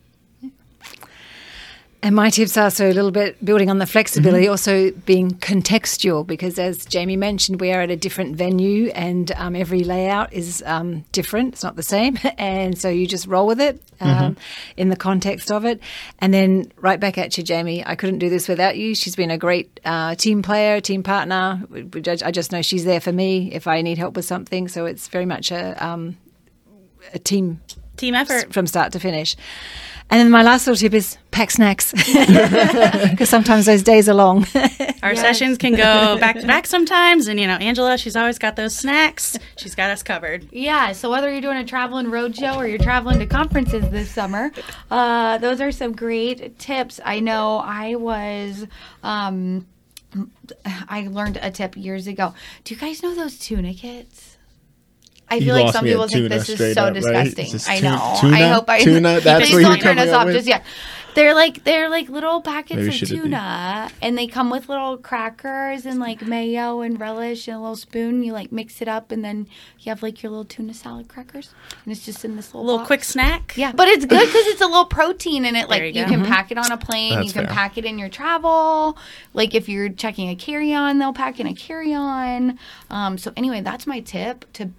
And 2.04 2.16
my 2.16 2.30
tips 2.30 2.56
are 2.56 2.68
so 2.68 2.88
a 2.88 2.92
little 2.92 3.12
bit 3.12 3.42
building 3.44 3.70
on 3.70 3.78
the 3.78 3.86
flexibility, 3.86 4.48
also 4.48 4.90
being 4.90 5.30
contextual, 5.30 6.26
because 6.26 6.58
as 6.58 6.84
Jamie 6.84 7.16
mentioned, 7.16 7.60
we 7.60 7.70
are 7.70 7.80
at 7.80 7.92
a 7.92 7.96
different 7.96 8.34
venue 8.34 8.88
and 8.88 9.30
um, 9.36 9.54
every 9.54 9.84
layout 9.84 10.32
is 10.32 10.64
um, 10.66 11.04
different. 11.12 11.54
It's 11.54 11.62
not 11.62 11.76
the 11.76 11.82
same. 11.82 12.18
And 12.38 12.76
so 12.76 12.88
you 12.88 13.06
just 13.06 13.28
roll 13.28 13.46
with 13.46 13.60
it 13.60 13.80
um, 14.00 14.36
in 14.76 14.88
the 14.88 14.96
context 14.96 15.52
of 15.52 15.64
it. 15.64 15.80
And 16.18 16.34
then 16.34 16.72
right 16.76 16.98
back 16.98 17.18
at 17.18 17.36
you, 17.38 17.44
Jamie. 17.44 17.86
I 17.86 17.94
couldn't 17.94 18.18
do 18.18 18.28
this 18.28 18.48
without 18.48 18.76
you. 18.76 18.96
She's 18.96 19.14
been 19.14 19.30
a 19.30 19.38
great 19.38 19.78
uh, 19.84 20.16
team 20.16 20.42
player, 20.42 20.80
team 20.80 21.04
partner. 21.04 21.62
I 22.24 22.30
just 22.32 22.50
know 22.50 22.62
she's 22.62 22.84
there 22.84 23.00
for 23.00 23.12
me 23.12 23.52
if 23.52 23.68
I 23.68 23.80
need 23.82 23.98
help 23.98 24.16
with 24.16 24.24
something. 24.24 24.66
So 24.66 24.86
it's 24.86 25.06
very 25.06 25.26
much 25.26 25.52
a, 25.52 25.84
um, 25.84 26.16
a 27.14 27.18
team 27.20 27.60
Team 27.96 28.14
effort. 28.14 28.52
from 28.52 28.66
start 28.66 28.92
to 28.92 29.00
finish. 29.00 29.36
And 30.10 30.20
then 30.20 30.30
my 30.30 30.42
last 30.42 30.66
little 30.66 30.78
tip 30.78 30.92
is 30.92 31.16
pack 31.30 31.50
snacks 31.50 31.92
because 33.10 33.30
sometimes 33.30 33.64
those 33.64 33.82
days 33.82 34.10
are 34.10 34.14
long. 34.14 34.46
Our 35.02 35.16
sessions 35.16 35.56
can 35.56 35.72
go 35.72 36.18
back 36.20 36.38
to 36.38 36.46
back 36.46 36.66
sometimes, 36.66 37.28
and 37.28 37.40
you 37.40 37.46
know, 37.46 37.54
Angela, 37.56 37.96
she's 37.96 38.14
always 38.14 38.38
got 38.38 38.56
those 38.56 38.74
snacks. 38.74 39.38
She's 39.56 39.74
got 39.74 39.90
us 39.90 40.02
covered. 40.02 40.46
Yeah, 40.52 40.92
so 40.92 41.10
whether 41.10 41.32
you're 41.32 41.40
doing 41.40 41.56
a 41.56 41.64
traveling 41.64 42.10
road 42.10 42.36
show 42.36 42.56
or 42.56 42.66
you're 42.66 42.78
traveling 42.78 43.20
to 43.20 43.26
conferences 43.26 43.88
this 43.90 44.10
summer, 44.10 44.50
uh, 44.90 45.38
those 45.38 45.62
are 45.62 45.72
some 45.72 45.92
great 45.92 46.58
tips. 46.58 47.00
I 47.02 47.20
know 47.20 47.56
I 47.64 47.94
was. 47.94 48.66
Um, 49.02 49.66
I 50.90 51.08
learned 51.10 51.38
a 51.40 51.50
tip 51.50 51.74
years 51.74 52.06
ago. 52.06 52.34
Do 52.64 52.74
you 52.74 52.80
guys 52.80 53.02
know 53.02 53.14
those 53.14 53.38
tuna 53.38 53.72
kits? 53.72 54.31
I 55.32 55.40
feel 55.40 55.54
like 55.54 55.72
some 55.72 55.84
people 55.84 56.06
think 56.08 56.28
this 56.28 56.48
is 56.48 56.74
so 56.74 56.84
up, 56.84 56.94
disgusting. 56.94 57.44
It's 57.44 57.52
just 57.52 57.70
I 57.70 57.80
know. 57.80 58.16
tuna? 58.20 58.36
I 58.36 58.48
hope 58.48 58.68
I 58.68 58.80
Tuna? 58.82 59.20
That's 59.24 59.50
please 59.50 59.54
what 59.54 59.60
you're 59.60 59.70
don't 59.70 59.80
turn 59.80 59.96
coming 59.96 60.08
us 60.08 60.14
up 60.14 60.20
off 60.20 60.26
with? 60.26 60.36
just 60.36 60.48
yet. 60.48 60.64
They're 61.14 61.34
like 61.34 61.64
they're 61.64 61.90
like 61.90 62.08
little 62.08 62.40
packets 62.40 62.76
Maybe 62.78 62.88
of 62.88 62.94
should 62.94 63.10
it 63.10 63.16
be? 63.16 63.20
tuna, 63.20 63.90
and 64.00 64.16
they 64.16 64.26
come 64.26 64.48
with 64.48 64.70
little 64.70 64.96
crackers 64.96 65.84
and 65.84 66.00
like 66.00 66.22
mayo 66.22 66.80
and 66.80 66.98
relish 66.98 67.48
and 67.48 67.56
a 67.58 67.60
little 67.60 67.76
spoon. 67.76 68.22
You 68.22 68.32
like 68.32 68.50
mix 68.50 68.80
it 68.80 68.88
up, 68.88 69.12
and 69.12 69.22
then 69.22 69.46
you 69.80 69.90
have 69.90 70.02
like 70.02 70.22
your 70.22 70.30
little 70.30 70.46
tuna 70.46 70.72
salad 70.72 71.08
crackers, 71.08 71.50
and 71.84 71.92
it's 71.92 72.06
just 72.06 72.24
in 72.24 72.36
this 72.36 72.54
little 72.54 72.64
little 72.64 72.78
box. 72.78 72.86
quick 72.86 73.04
snack. 73.04 73.52
Yeah, 73.58 73.72
but 73.72 73.88
it's 73.88 74.06
good 74.06 74.20
because 74.26 74.46
it's 74.46 74.62
a 74.62 74.66
little 74.66 74.86
protein 74.86 75.44
in 75.44 75.54
it. 75.54 75.68
Like 75.68 75.80
There 75.80 75.86
you, 75.88 76.00
you 76.00 76.06
go. 76.06 76.12
can 76.12 76.24
pack 76.24 76.50
it 76.50 76.56
on 76.56 76.72
a 76.72 76.78
plane, 76.78 77.16
That's 77.16 77.26
you 77.26 77.32
can 77.34 77.44
fair. 77.44 77.54
pack 77.54 77.76
it 77.76 77.84
in 77.84 77.98
your 77.98 78.08
travel. 78.08 78.96
Like 79.34 79.54
if 79.54 79.68
you're 79.68 79.90
checking 79.90 80.30
a 80.30 80.34
carry-on, 80.34 80.98
they'll 80.98 81.12
pack 81.12 81.38
in 81.38 81.46
a 81.46 81.54
carry-on. 81.54 82.58
Um, 82.88 83.18
so 83.18 83.32
anyway, 83.36 83.60
that's 83.60 83.86
my 83.86 84.00
tip 84.00 84.50
to 84.54 84.70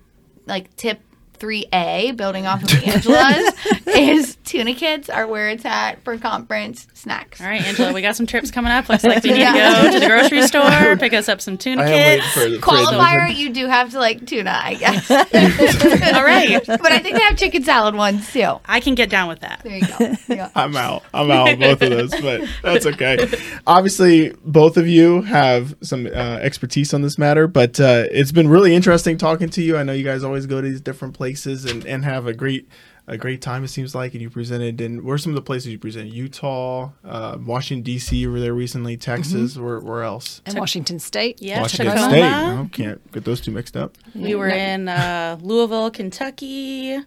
like 0.45 0.75
tip. 0.75 1.01
3A, 1.39 2.15
building 2.15 2.45
off 2.47 2.63
of 2.63 2.83
Angela's, 2.87 3.53
is 3.87 4.37
tuna 4.45 4.73
kids 4.73 5.09
are 5.09 5.27
where 5.27 5.49
it's 5.49 5.65
at 5.65 6.03
for 6.03 6.17
conference 6.17 6.87
snacks. 6.93 7.41
All 7.41 7.47
right, 7.47 7.61
Angela, 7.65 7.91
we 7.93 8.01
got 8.01 8.15
some 8.15 8.25
trips 8.25 8.51
coming 8.51 8.71
up. 8.71 8.87
Looks 8.89 9.03
like 9.03 9.23
we 9.23 9.31
need 9.31 9.39
Yeah. 9.39 9.53
to 9.53 9.83
go 9.87 9.91
to 9.93 9.99
the 9.99 10.05
grocery 10.07 10.41
store, 10.47 10.95
pick 10.97 11.13
us 11.13 11.27
up 11.29 11.41
some 11.41 11.57
tuna 11.57 11.81
I 11.83 11.87
am 11.87 11.91
waiting 11.91 12.21
kits. 12.23 12.33
for 12.61 12.69
Qualifier, 12.71 13.35
you 13.35 13.49
do 13.51 13.67
have 13.67 13.91
to 13.91 13.99
like 13.99 14.25
tuna, 14.25 14.57
I 14.63 14.73
guess. 14.75 15.11
All 15.11 16.23
right, 16.23 16.61
but 16.65 16.91
I 16.91 16.99
think 16.99 17.17
they 17.17 17.23
have 17.23 17.37
chicken 17.37 17.63
salad 17.63 17.95
ones 17.95 18.31
too. 18.31 18.59
I 18.65 18.79
can 18.79 18.95
get 18.95 19.09
down 19.09 19.27
with 19.27 19.39
that. 19.41 19.61
There 19.63 19.77
you 19.77 19.87
go. 19.87 20.15
Yeah. 20.29 20.49
I'm 20.55 20.75
out. 20.75 21.03
I'm 21.13 21.29
out 21.31 21.49
on 21.49 21.59
both 21.59 21.81
of 21.81 21.89
those, 21.89 22.11
but 22.21 22.47
that's 22.61 22.85
okay. 22.85 23.27
Obviously, 23.67 24.33
both 24.45 24.77
of 24.77 24.87
you 24.87 25.21
have 25.23 25.75
some 25.81 26.05
uh, 26.07 26.09
expertise 26.41 26.93
on 26.93 27.01
this 27.01 27.17
matter, 27.17 27.47
but 27.47 27.79
uh, 27.79 28.05
it's 28.11 28.31
been 28.31 28.47
really 28.47 28.73
interesting 28.75 29.17
talking 29.17 29.49
to 29.49 29.61
you. 29.61 29.77
I 29.77 29.83
know 29.83 29.93
you 29.93 30.03
guys 30.03 30.23
always 30.23 30.45
go 30.45 30.61
to 30.61 30.67
these 30.69 30.81
different 30.81 31.13
places 31.15 31.22
and, 31.23 31.85
and 31.85 32.03
have 32.03 32.27
a 32.27 32.33
great 32.33 32.67
a 33.07 33.17
great 33.17 33.41
time. 33.41 33.63
It 33.63 33.67
seems 33.67 33.93
like, 33.93 34.13
and 34.13 34.21
you 34.21 34.29
presented. 34.29 34.79
And 34.79 35.03
where 35.03 35.15
are 35.15 35.17
some 35.17 35.31
of 35.31 35.35
the 35.35 35.41
places 35.41 35.67
you 35.67 35.79
presented? 35.79 36.13
Utah, 36.13 36.91
uh, 37.03 37.37
Washington 37.43 37.83
D.C. 37.83 38.15
You 38.15 38.31
were 38.31 38.39
there 38.39 38.53
recently. 38.53 38.97
Texas. 38.97 39.57
Where 39.57 39.79
where 39.79 40.03
else? 40.03 40.41
And 40.45 40.57
Washington 40.57 40.99
State. 40.99 41.41
Yeah, 41.41 41.61
Washington 41.61 41.95
Tacoma. 41.95 42.09
State. 42.09 42.23
Oh, 42.23 42.69
can't 42.71 43.11
get 43.11 43.25
those 43.25 43.41
two 43.41 43.51
mixed 43.51 43.75
up. 43.75 43.97
We 44.15 44.35
were 44.35 44.49
in 44.49 44.87
uh, 44.87 45.37
Louisville, 45.41 45.91
Kentucky. 45.91 46.99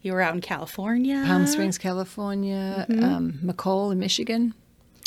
You 0.00 0.12
were 0.12 0.20
out 0.20 0.34
in 0.34 0.42
California. 0.42 1.22
Palm 1.26 1.46
Springs, 1.46 1.78
California, 1.78 2.84
um, 2.90 3.38
MACUL 3.42 3.90
in 3.90 3.98
Michigan. 3.98 4.52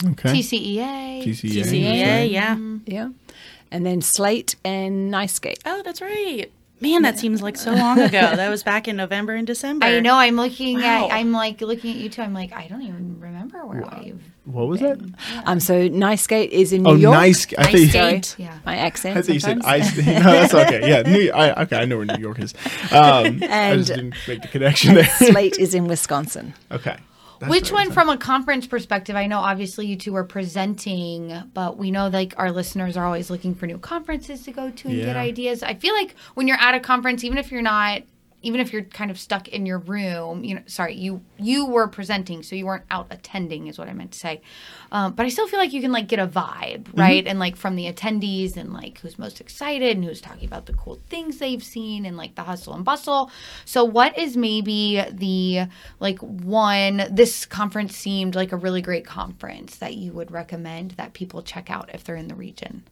Okay. 0.03 0.39
TCEA. 0.39 1.23
TCA. 1.23 1.63
TCA, 1.63 2.31
yeah. 2.31 2.57
Yeah. 2.85 3.09
And 3.69 3.85
then 3.85 4.01
Slate 4.01 4.55
and 4.63 5.13
NYSCATE. 5.13 5.59
Oh, 5.65 5.81
that's 5.83 6.01
right. 6.01 6.51
Man, 6.79 7.01
that 7.01 7.17
seems 7.17 7.41
like 7.41 7.57
so 7.57 7.73
long 7.73 7.99
ago. 7.99 8.19
That 8.35 8.49
was 8.49 8.61
back 8.61 8.87
in 8.87 8.95
November 8.97 9.33
and 9.33 9.47
December. 9.47 9.85
I 9.85 9.99
know. 9.99 10.13
I'm 10.15 10.35
looking 10.35 10.77
Wow. 10.79 11.07
at. 11.07 11.11
I'm 11.13 11.31
like 11.31 11.59
looking 11.61 11.91
at 11.91 11.97
you 11.97 12.07
two. 12.09 12.21
I'm 12.21 12.33
like, 12.35 12.53
I 12.53 12.67
don't 12.67 12.83
even 12.83 13.19
remember 13.19 13.65
where 13.65 13.83
I've. 13.85 14.21
What 14.45 14.67
was 14.67 14.79
that? 14.81 14.99
Um, 15.45 15.59
so 15.59 15.89
NYSCATE 15.89 16.49
is 16.49 16.71
in 16.71 16.83
New 16.83 16.91
Oh, 16.91 16.95
York. 16.95 17.13
nice. 17.15 17.47
I 17.57 17.71
think. 17.71 17.91
Sorry, 17.91 18.21
Yeah. 18.37 18.59
my 18.65 18.77
accent. 18.77 19.17
I 19.17 19.21
think 19.23 19.33
you 19.33 19.39
said 19.39 19.61
ice. 19.65 19.95
No, 20.05 20.19
that's 20.21 20.53
okay. 20.53 20.87
Yeah, 20.89 21.01
New, 21.01 21.31
I, 21.31 21.63
okay. 21.63 21.77
I 21.77 21.85
know 21.85 21.97
where 21.97 22.05
New 22.05 22.21
York 22.21 22.39
is. 22.39 22.53
Um, 22.91 22.93
I 22.93 23.25
And- 23.49 23.79
just 23.79 23.89
didn't 23.95 24.13
make 24.27 24.41
the 24.43 24.47
connection 24.47 24.93
there. 24.95 25.05
Slate 25.05 25.57
is 25.57 25.73
in 25.73 25.87
Wisconsin. 25.87 26.53
okay. 26.71 26.97
That's 27.39 27.49
Which 27.49 27.71
one, 27.71 27.91
from 27.91 28.09
a 28.09 28.17
conference 28.17 28.65
perspective? 28.65 29.15
I 29.15 29.27
know 29.27 29.39
obviously 29.39 29.85
you 29.85 29.95
two 29.95 30.15
are 30.15 30.23
presenting, 30.23 31.33
but 31.53 31.77
we 31.77 31.91
know 31.91 32.07
like 32.07 32.33
our 32.37 32.51
listeners 32.51 32.97
are 32.97 33.05
always 33.05 33.29
looking 33.29 33.53
for 33.53 33.67
new 33.67 33.77
conferences 33.77 34.43
to 34.43 34.51
go 34.51 34.71
to 34.71 34.87
and 34.87 35.01
get 35.01 35.15
ideas. 35.15 35.61
I 35.61 35.75
feel 35.75 35.93
like 35.93 36.15
when 36.33 36.47
you're 36.47 36.59
at 36.59 36.73
a 36.73 36.79
conference, 36.79 37.23
even 37.23 37.37
if 37.37 37.51
you're 37.51 37.61
not, 37.61 38.01
even 38.43 38.61
if 38.61 38.71
you're 38.71 38.83
kind 38.83 39.09
of 39.09 39.19
stuck 39.19 39.47
in 39.47 39.65
your 39.65 39.79
room, 39.79 40.43
you 40.43 40.55
know, 40.55 40.61
sorry, 40.67 40.93
you 40.93 41.21
you 41.37 41.65
were 41.65 41.87
presenting, 41.87 42.43
so 42.43 42.55
you 42.55 42.65
weren't 42.67 42.85
out 42.91 43.07
attending, 43.09 43.67
is 43.67 43.79
what 43.79 43.89
I 43.89 43.93
meant 43.93 44.11
to 44.11 44.19
say. 44.19 44.41
Um, 44.91 45.13
but 45.13 45.25
I 45.25 45.29
still 45.29 45.47
feel 45.47 45.59
like 45.59 45.73
you 45.73 45.81
can 45.81 45.91
like 45.91 46.07
get 46.07 46.19
a 46.19 46.27
vibe, 46.27 46.87
right? 46.93 47.25
And 47.25 47.39
like 47.39 47.55
from 47.55 47.75
the 47.75 47.91
attendees 47.91 48.55
and 48.55 48.73
like 48.73 48.99
who's 48.99 49.17
most 49.17 49.41
excited 49.41 49.97
and 49.97 50.05
who's 50.05 50.21
talking 50.21 50.45
about 50.45 50.67
the 50.67 50.73
cool 50.73 50.99
things 51.09 51.39
they've 51.39 51.63
seen 51.63 52.05
and 52.05 52.15
like 52.15 52.35
the 52.35 52.43
hustle 52.43 52.75
and 52.75 52.85
bustle. 52.85 53.31
So 53.65 53.83
what 53.83 54.17
is 54.17 54.37
maybe 54.37 55.03
the 55.11 55.67
like 55.99 56.19
one 56.19 57.07
this 57.09 57.45
conference 57.45 57.97
seemed 57.97 58.35
like 58.35 58.51
a 58.51 58.57
really 58.57 58.81
great 58.81 59.05
conference 59.05 59.77
that 59.77 59.95
you 59.95 60.13
would 60.13 60.31
recommend 60.31 60.91
that 60.91 61.13
people 61.13 61.41
check 61.41 61.71
out 61.71 61.89
if 61.93 62.03
they're 62.03 62.15
in 62.15 62.27
the 62.27 62.35
region? 62.35 62.83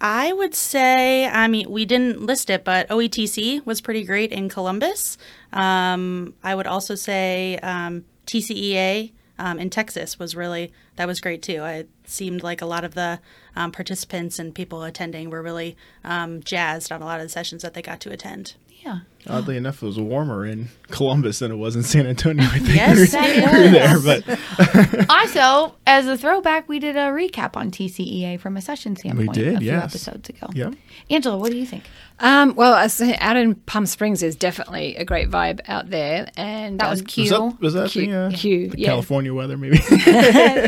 I 0.00 0.32
would 0.32 0.54
say, 0.54 1.26
I 1.26 1.46
mean, 1.46 1.70
we 1.70 1.84
didn't 1.84 2.22
list 2.22 2.48
it, 2.48 2.64
but 2.64 2.88
OETC 2.88 3.64
was 3.66 3.80
pretty 3.80 4.02
great 4.02 4.32
in 4.32 4.48
Columbus. 4.48 5.18
Um, 5.52 6.34
I 6.42 6.54
would 6.54 6.66
also 6.66 6.94
say 6.94 7.58
um, 7.58 8.04
TCEA 8.26 9.12
um, 9.38 9.58
in 9.58 9.68
Texas 9.68 10.18
was 10.18 10.34
really, 10.34 10.72
that 10.96 11.06
was 11.06 11.20
great 11.20 11.42
too. 11.42 11.64
It 11.64 11.90
seemed 12.04 12.42
like 12.42 12.62
a 12.62 12.66
lot 12.66 12.84
of 12.84 12.94
the 12.94 13.20
um, 13.54 13.72
participants 13.72 14.38
and 14.38 14.54
people 14.54 14.84
attending 14.84 15.28
were 15.28 15.42
really 15.42 15.76
um, 16.02 16.42
jazzed 16.42 16.92
on 16.92 17.02
a 17.02 17.04
lot 17.04 17.20
of 17.20 17.26
the 17.26 17.30
sessions 17.30 17.62
that 17.62 17.74
they 17.74 17.82
got 17.82 18.00
to 18.00 18.12
attend. 18.12 18.54
Yeah. 18.84 19.00
Oddly 19.26 19.58
enough, 19.58 19.82
it 19.82 19.86
was 19.86 19.98
warmer 20.00 20.46
in 20.46 20.68
Columbus 20.88 21.40
than 21.40 21.52
it 21.52 21.56
was 21.56 21.76
in 21.76 21.82
San 21.82 22.06
Antonio. 22.06 22.42
I 22.46 22.58
think 22.58 22.74
Yes, 22.74 23.12
we 23.52 23.64
were 23.64 23.70
there, 23.70 23.94
was. 23.94 24.22
but 24.22 25.10
also, 25.10 25.74
as 25.86 26.06
a 26.06 26.16
throwback, 26.16 26.66
we 26.70 26.78
did 26.78 26.96
a 26.96 27.10
recap 27.10 27.54
on 27.54 27.70
TCEA 27.70 28.40
from 28.40 28.56
a 28.56 28.62
session 28.62 28.96
standpoint 28.96 29.28
We 29.28 29.34
did, 29.34 29.56
a 29.56 29.60
few 29.60 29.72
episodes 29.72 30.28
ago. 30.30 30.46
yeah. 30.54 30.70
Angela, 31.10 31.36
what 31.36 31.50
do 31.50 31.58
you 31.58 31.66
think? 31.66 31.84
Um, 32.18 32.54
well, 32.54 32.72
I 32.74 32.88
out 33.20 33.36
in 33.36 33.54
Palm 33.54 33.84
Springs 33.86 34.22
is 34.22 34.36
definitely 34.36 34.96
a 34.96 35.04
great 35.04 35.30
vibe 35.30 35.60
out 35.68 35.88
there, 35.90 36.28
and 36.36 36.78
That 36.80 36.90
was 36.90 37.00
um, 37.00 37.06
CUE. 37.06 37.22
Was 37.22 37.30
that, 37.30 37.60
was 37.60 37.74
that 37.74 37.90
CUE- 37.90 38.06
the, 38.06 38.16
uh, 38.16 38.30
CUE, 38.32 38.68
the 38.70 38.78
yeah. 38.78 38.86
California 38.88 39.32
weather? 39.34 39.56
Maybe. 39.58 39.78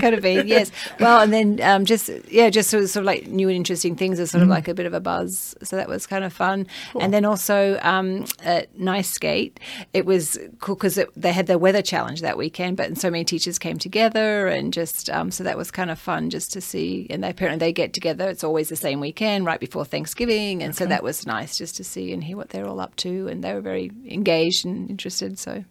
could 0.01 0.13
have 0.13 0.23
been, 0.23 0.47
yes. 0.49 0.71
Well, 1.01 1.21
and 1.21 1.33
then 1.33 1.61
um, 1.63 1.85
just 1.87 2.11
yeah, 2.31 2.49
just 2.51 2.69
sort 2.71 2.83
of, 2.85 2.91
sort 2.91 3.03
of 3.03 3.07
like 3.07 3.27
new 3.29 3.49
and 3.49 3.57
interesting 3.57 3.97
things. 3.97 4.19
Are 4.21 4.27
sort 4.27 4.43
of 4.43 4.49
like 4.49 4.69
a 4.69 4.75
bit 4.75 4.87
of 4.87 4.95
a 4.95 5.01
buzz, 5.01 5.55
so 5.63 5.77
that 5.77 5.89
was 5.89 6.07
kind 6.07 6.25
of 6.25 6.33
fun. 6.33 6.67
And 7.01 7.13
then 7.13 7.25
also 7.27 7.79
um, 7.83 8.02
at 8.43 8.77
NYSCATE, 8.77 9.59
it 9.93 10.07
was 10.07 10.39
cool 10.61 10.75
because 10.75 10.99
they 11.17 11.33
had 11.33 11.47
their 11.47 11.59
weather 11.59 11.83
challenge 11.83 12.21
that 12.21 12.37
weekend, 12.37 12.77
but 12.77 12.87
and 12.87 12.99
so 12.99 13.11
many 13.11 13.25
teachers 13.25 13.59
came 13.59 13.79
together, 13.79 14.49
and 14.49 14.73
just 14.73 15.11
um, 15.11 15.31
so 15.31 15.45
that 15.45 15.57
was 15.57 15.71
kind 15.71 15.91
of 15.91 15.99
fun 15.99 16.31
just 16.31 16.53
to 16.53 16.61
see. 16.61 17.07
And 17.11 17.23
they 17.25 17.31
apparently 17.31 17.59
they 17.59 17.73
get 17.73 17.93
together. 17.93 18.29
It's 18.29 18.45
always 18.45 18.69
the 18.69 18.77
same 18.77 19.01
weekend, 19.01 19.47
right 19.47 19.61
before 19.61 19.85
Thanksgiving, 19.85 20.63
and 20.63 20.75
so 20.75 20.87
that 20.87 21.03
was 21.03 21.27
nice 21.27 21.59
just 21.59 21.77
to 21.77 21.85
see 21.85 22.13
and 22.13 22.25
hear 22.25 22.37
what 22.37 22.51
they're 22.51 22.67
all 22.67 22.81
up 22.81 22.97
to. 22.97 23.29
And 23.29 23.43
they 23.43 23.55
were 23.55 23.61
very 23.61 23.91
engaged 24.09 24.65
and 24.65 24.89
interested. 24.91 25.39
So 25.39 25.65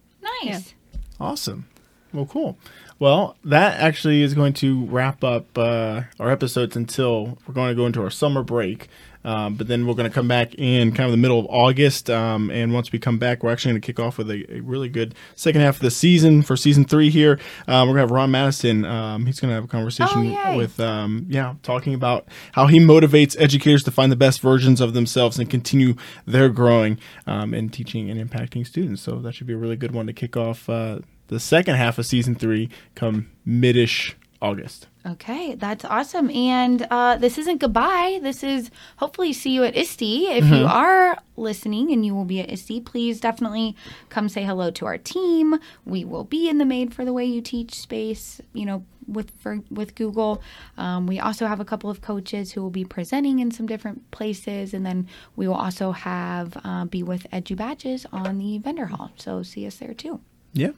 Nice. 0.44 0.74
Awesome. 1.20 1.67
Well, 2.13 2.26
cool. 2.26 2.58
Well, 3.00 3.38
that 3.44 3.80
actually 3.80 4.22
is 4.22 4.34
going 4.34 4.54
to 4.54 4.86
wrap 4.86 5.24
up 5.24 5.58
uh, 5.58 6.04
our 6.20 6.30
episodes 6.30 6.76
until 6.76 7.38
we're 7.48 7.54
going 7.54 7.70
to 7.70 7.76
go 7.76 7.86
into 7.86 8.02
our 8.02 8.10
summer 8.10 8.44
break. 8.44 8.89
Um, 9.23 9.55
but 9.55 9.67
then 9.67 9.86
we're 9.86 9.93
going 9.93 10.10
to 10.10 10.13
come 10.13 10.27
back 10.27 10.55
in 10.55 10.91
kind 10.93 11.05
of 11.05 11.12
the 11.12 11.17
middle 11.17 11.39
of 11.39 11.45
August. 11.49 12.10
Um, 12.10 12.49
and 12.49 12.73
once 12.73 12.91
we 12.91 12.99
come 12.99 13.17
back, 13.17 13.43
we're 13.43 13.51
actually 13.51 13.73
going 13.73 13.81
to 13.81 13.86
kick 13.86 13.99
off 13.99 14.17
with 14.17 14.29
a, 14.29 14.45
a 14.55 14.60
really 14.62 14.89
good 14.89 15.15
second 15.36 15.62
half 15.62 15.75
of 15.75 15.81
the 15.81 15.91
season 15.91 16.41
for 16.41 16.57
season 16.57 16.86
three 16.86 17.10
here. 17.10 17.39
Um, 17.67 17.88
we're 17.88 17.95
going 17.95 17.95
to 17.95 18.01
have 18.01 18.12
Ron 18.12 18.31
Madison. 18.31 18.86
Um, 18.86 19.25
he's 19.25 19.39
going 19.39 19.49
to 19.49 19.55
have 19.55 19.65
a 19.65 19.67
conversation 19.67 20.36
Oh, 20.43 20.57
with, 20.57 20.79
um, 20.79 21.25
yeah, 21.29 21.55
talking 21.63 21.93
about 21.93 22.27
how 22.53 22.67
he 22.67 22.79
motivates 22.79 23.36
educators 23.39 23.84
to 23.84 23.91
find 23.91 24.12
the 24.12 24.15
best 24.15 24.41
versions 24.41 24.81
of 24.81 24.93
themselves 24.93 25.39
and 25.39 25.49
continue 25.49 25.95
their 26.25 26.49
growing 26.49 26.97
um, 27.27 27.53
and 27.53 27.71
teaching 27.71 28.10
and 28.10 28.19
impacting 28.29 28.65
students. 28.65 29.01
So 29.01 29.15
that 29.19 29.34
should 29.34 29.47
be 29.47 29.53
a 29.53 29.57
really 29.57 29.75
good 29.75 29.91
one 29.91 30.07
to 30.07 30.13
kick 30.13 30.36
off 30.36 30.69
uh, 30.69 30.99
the 31.27 31.39
second 31.39 31.75
half 31.75 31.97
of 31.97 32.05
season 32.05 32.36
three 32.36 32.69
come 32.95 33.29
midish 33.47 34.13
August. 34.41 34.88
Okay, 35.06 35.56
that's 35.56 35.86
awesome. 35.86 36.30
And 36.32 36.88
uh, 36.89 37.17
this 37.17 37.38
isn't 37.38 37.60
goodbye. 37.60 38.19
This 38.21 38.43
is 38.43 38.71
hopefully 38.97 39.34
see 39.34 39.51
you 39.51 39.63
at 39.63 39.75
ISTE. 39.75 40.01
If 40.01 40.43
Mm-hmm. 40.45 40.54
you 40.56 40.65
are 40.65 41.17
listening 41.38 41.91
and 41.91 42.06
you 42.06 42.13
will 42.15 42.25
be 42.25 42.39
at 42.39 42.49
ISTE, 42.51 42.84
please 42.86 43.19
definitely 43.19 43.75
come 44.10 44.30
say 44.30 44.43
hello 44.43 44.71
to 44.71 44.86
our 44.86 44.97
team. 44.97 45.56
We 45.86 46.04
will 46.06 46.23
be 46.23 46.49
in 46.49 46.58
the 46.58 46.65
Made 46.65 46.93
for 46.93 47.06
the 47.06 47.13
Way 47.13 47.25
You 47.25 47.41
Teach 47.41 47.75
space, 47.75 48.41
you 48.54 48.65
know, 48.65 48.84
with 49.08 49.32
for, 49.39 49.60
with 49.69 49.95
Google. 49.95 50.41
Um, 50.77 51.08
we 51.08 51.19
also 51.19 51.45
have 51.47 51.60
a 51.60 51.65
couple 51.65 51.89
of 51.89 52.01
coaches 52.01 52.51
who 52.54 52.62
will 52.62 52.69
be 52.69 52.86
presenting 52.86 53.39
in 53.39 53.51
some 53.51 53.65
different 53.65 54.10
places, 54.12 54.73
and 54.73 54.86
then 54.86 55.08
we 55.36 55.47
will 55.47 55.56
also 55.56 55.91
have 55.91 56.58
uh, 56.63 56.86
be 56.86 57.04
with 57.04 57.27
Edu 57.32 57.56
Badges 57.56 58.06
on 58.12 58.38
the 58.38 58.58
vendor 58.60 58.86
hall. 58.88 59.12
So 59.17 59.43
see 59.43 59.65
us 59.67 59.75
there 59.77 59.93
too. 59.93 60.21
Yeah. 60.54 60.71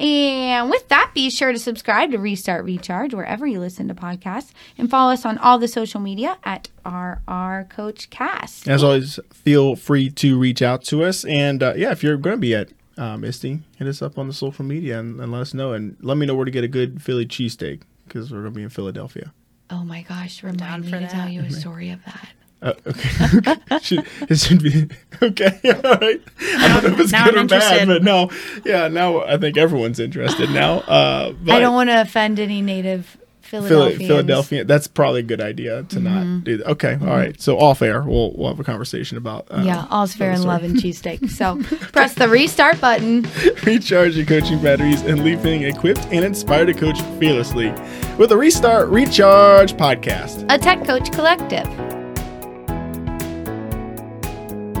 And 0.00 0.70
with 0.70 0.88
that, 0.88 1.12
be 1.14 1.30
sure 1.30 1.52
to 1.52 1.58
subscribe 1.58 2.10
to 2.12 2.18
Restart 2.18 2.64
Recharge 2.64 3.14
wherever 3.14 3.46
you 3.46 3.60
listen 3.60 3.88
to 3.88 3.94
podcasts 3.94 4.52
and 4.76 4.90
follow 4.90 5.12
us 5.12 5.24
on 5.24 5.38
all 5.38 5.58
the 5.58 5.68
social 5.68 6.00
media 6.00 6.38
at 6.44 6.68
RR 6.84 7.64
Coach 7.68 8.10
Cast. 8.10 8.68
As 8.68 8.82
always, 8.84 9.18
feel 9.32 9.76
free 9.76 10.10
to 10.10 10.38
reach 10.38 10.62
out 10.62 10.82
to 10.84 11.04
us. 11.04 11.24
And 11.24 11.62
uh, 11.62 11.74
yeah, 11.76 11.90
if 11.92 12.02
you're 12.02 12.16
going 12.16 12.36
to 12.36 12.40
be 12.40 12.54
at 12.54 12.70
um, 12.96 13.24
ISTE, 13.24 13.60
hit 13.76 13.86
us 13.86 14.02
up 14.02 14.18
on 14.18 14.26
the 14.26 14.34
social 14.34 14.64
media 14.64 14.98
and, 14.98 15.20
and 15.20 15.30
let 15.32 15.40
us 15.42 15.54
know. 15.54 15.72
And 15.72 15.96
let 16.00 16.16
me 16.16 16.26
know 16.26 16.34
where 16.34 16.44
to 16.44 16.50
get 16.50 16.64
a 16.64 16.68
good 16.68 17.00
Philly 17.02 17.26
cheesesteak 17.26 17.82
because 18.06 18.32
we're 18.32 18.40
going 18.40 18.52
to 18.54 18.56
be 18.56 18.62
in 18.64 18.70
Philadelphia. 18.70 19.32
Oh 19.70 19.84
my 19.84 20.02
gosh, 20.02 20.40
Down 20.40 20.52
remind 20.54 20.84
me 20.84 20.90
for 20.90 20.96
to 20.96 21.02
that. 21.02 21.10
tell 21.10 21.28
you 21.28 21.42
a 21.42 21.50
story 21.50 21.90
of 21.90 22.02
that. 22.06 22.28
Uh, 22.60 22.72
okay. 22.86 23.56
should, 23.82 24.06
it 24.28 24.36
should 24.38 24.62
be 24.62 24.88
okay. 25.22 25.60
All 25.84 25.94
right. 25.96 26.20
I 26.40 26.68
don't 26.68 26.84
know 26.84 26.90
if 26.94 27.00
it's 27.00 27.12
Now 27.12 27.24
good 27.26 27.38
I'm 27.38 27.46
or 27.46 27.48
bad, 27.48 27.86
but 27.88 28.02
no. 28.02 28.30
Yeah, 28.64 28.88
now 28.88 29.22
I 29.22 29.38
think 29.38 29.56
everyone's 29.56 30.00
interested 30.00 30.50
now. 30.50 30.78
Uh, 30.80 31.32
but 31.32 31.54
I 31.54 31.60
don't 31.60 31.74
want 31.74 31.90
to 31.90 32.00
offend 32.00 32.40
any 32.40 32.60
native 32.60 33.16
Phila- 33.42 33.68
Philadelphians. 33.68 34.08
Philadelphia. 34.08 34.64
That's 34.64 34.88
probably 34.88 35.20
a 35.20 35.22
good 35.22 35.40
idea 35.40 35.84
to 35.84 36.00
not 36.00 36.44
do 36.44 36.58
that. 36.58 36.66
Okay. 36.72 36.98
All 37.00 37.06
right. 37.06 37.40
So 37.40 37.58
off 37.58 37.80
air, 37.80 38.02
we'll 38.02 38.32
we'll 38.36 38.48
have 38.48 38.60
a 38.60 38.64
conversation 38.64 39.16
about. 39.16 39.46
Uh, 39.50 39.62
Yeah, 39.64 39.86
all's 39.88 40.14
fair 40.14 40.32
in 40.32 40.42
love 40.42 40.64
and 40.64 40.76
cheesesteak. 40.76 41.30
So 41.30 41.62
press 41.92 42.14
the 42.14 42.28
restart 42.28 42.78
button. 42.80 43.22
Recharge 43.64 44.16
your 44.16 44.26
coaching 44.26 44.60
batteries 44.60 45.00
and 45.02 45.24
leave 45.24 45.40
feeling 45.40 45.62
equipped 45.62 46.06
and 46.10 46.24
inspired 46.24 46.66
to 46.66 46.74
coach 46.74 47.00
fearlessly 47.20 47.70
with 48.18 48.28
the 48.30 48.36
Restart 48.36 48.88
Recharge 48.88 49.74
podcast. 49.74 50.44
A 50.52 50.58
Tech 50.58 50.84
Coach 50.84 51.10
Collective. 51.12 51.87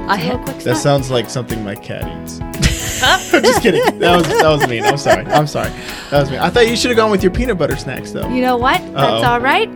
I 0.08 0.14
A 0.14 0.16
little 0.22 0.38
have 0.38 0.44
quick 0.46 0.58
That 0.64 0.76
sounds 0.76 1.10
like 1.10 1.28
something 1.30 1.62
my 1.64 1.74
cat 1.74 2.04
eats. 2.22 2.38
Just 3.30 3.62
kidding. 3.62 3.98
That 4.00 4.16
was 4.16 4.26
that 4.26 4.48
was 4.48 4.66
mean. 4.68 4.82
I'm 4.84 4.96
sorry. 4.96 5.24
I'm 5.26 5.46
sorry. 5.46 5.70
That 6.10 6.20
was 6.20 6.30
mean. 6.30 6.40
I 6.40 6.50
thought 6.50 6.66
you 6.68 6.76
should 6.76 6.90
have 6.90 6.96
gone 6.96 7.10
with 7.10 7.22
your 7.22 7.30
peanut 7.32 7.58
butter 7.58 7.76
snacks 7.76 8.10
though. 8.12 8.28
You 8.28 8.40
know 8.40 8.56
what? 8.56 8.80
That's 8.94 9.22
Uh-oh. 9.24 9.32
all 9.32 9.40
right. 9.40 9.68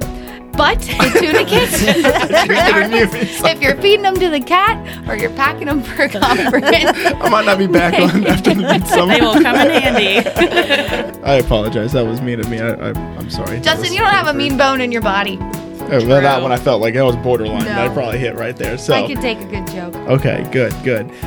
But 0.56 0.80
tuna 1.18 1.44
kids, 1.46 1.72
if 1.82 3.62
you're 3.62 3.76
feeding 3.76 4.02
them 4.02 4.14
to 4.16 4.28
the 4.28 4.40
cat 4.40 5.08
or 5.08 5.16
you're 5.16 5.30
packing 5.30 5.66
them 5.66 5.82
for 5.82 6.02
a 6.02 6.08
conference, 6.10 6.66
I 6.66 7.28
might 7.30 7.46
not 7.46 7.56
be 7.58 7.66
back 7.66 7.94
on 7.94 8.26
after 8.26 8.54
the 8.54 8.62
midsummer. 8.62 9.14
They 9.14 9.20
will 9.22 9.32
come 9.40 9.56
in 9.56 9.70
handy. 9.70 10.28
I 11.22 11.34
apologize. 11.36 11.92
That 11.92 12.04
was 12.06 12.20
mean 12.20 12.38
of 12.40 12.50
me. 12.50 12.60
I, 12.60 12.68
I, 12.72 12.88
I'm 12.90 13.30
sorry. 13.30 13.60
Justin, 13.60 13.92
you 13.94 14.00
don't 14.00 14.10
have 14.12 14.26
a 14.26 14.34
mean 14.34 14.56
bone 14.58 14.80
in 14.82 14.92
your 14.92 15.02
body. 15.02 15.38
Uh, 15.92 16.00
well, 16.06 16.22
that 16.22 16.40
one 16.40 16.50
I 16.52 16.56
felt 16.56 16.80
like 16.80 16.94
that 16.94 17.04
was 17.04 17.16
borderline. 17.16 17.66
No. 17.66 17.84
I 17.84 17.88
probably 17.92 18.18
hit 18.18 18.34
right 18.34 18.56
there. 18.56 18.78
So 18.78 18.94
I 18.94 19.06
could 19.06 19.20
take 19.20 19.38
a 19.40 19.44
good 19.44 19.66
joke. 19.66 19.94
okay, 19.94 20.48
good, 20.50 20.72
good. 20.82 21.04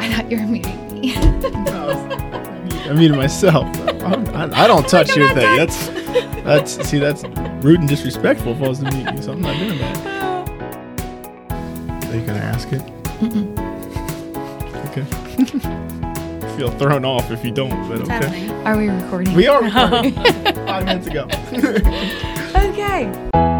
I 0.00 0.10
thought 0.10 0.30
you 0.30 0.38
were 0.38 0.46
muting 0.46 1.00
me. 1.00 1.14
No, 1.66 1.90
I 2.88 2.92
mean 2.94 3.14
myself. 3.14 3.66
I'm, 4.02 4.26
I, 4.34 4.64
I 4.64 4.66
don't 4.66 4.88
touch 4.88 5.10
I'm 5.10 5.18
your 5.18 5.34
thing. 5.34 5.56
That's 5.56 5.88
that's 6.44 6.88
see 6.88 6.98
that's 6.98 7.24
rude 7.62 7.80
and 7.80 7.88
disrespectful 7.88 8.52
if 8.52 8.62
I 8.62 8.68
was 8.68 8.78
to 8.78 8.84
meet 8.90 9.12
you. 9.12 9.22
So 9.22 9.32
I'm 9.32 9.42
not 9.42 9.58
doing 9.58 9.78
that. 9.78 9.96
Are 12.08 12.16
you 12.16 12.24
gonna 12.26 12.38
ask 12.38 12.72
it? 12.72 12.82
Okay. 14.96 15.92
Feel 16.56 16.70
thrown 16.78 17.04
off 17.04 17.30
if 17.30 17.44
you 17.44 17.50
don't, 17.50 17.68
but 17.86 17.98
What's 17.98 18.10
okay. 18.10 18.14
happening? 18.14 18.50
Are 18.66 18.78
we 18.78 18.88
recording? 18.88 19.34
We 19.34 19.46
are 19.46 19.62
recording. 19.62 20.14
Five 20.66 20.84
minutes 20.86 21.06
ago. 21.06 21.28
Okay. 22.56 23.55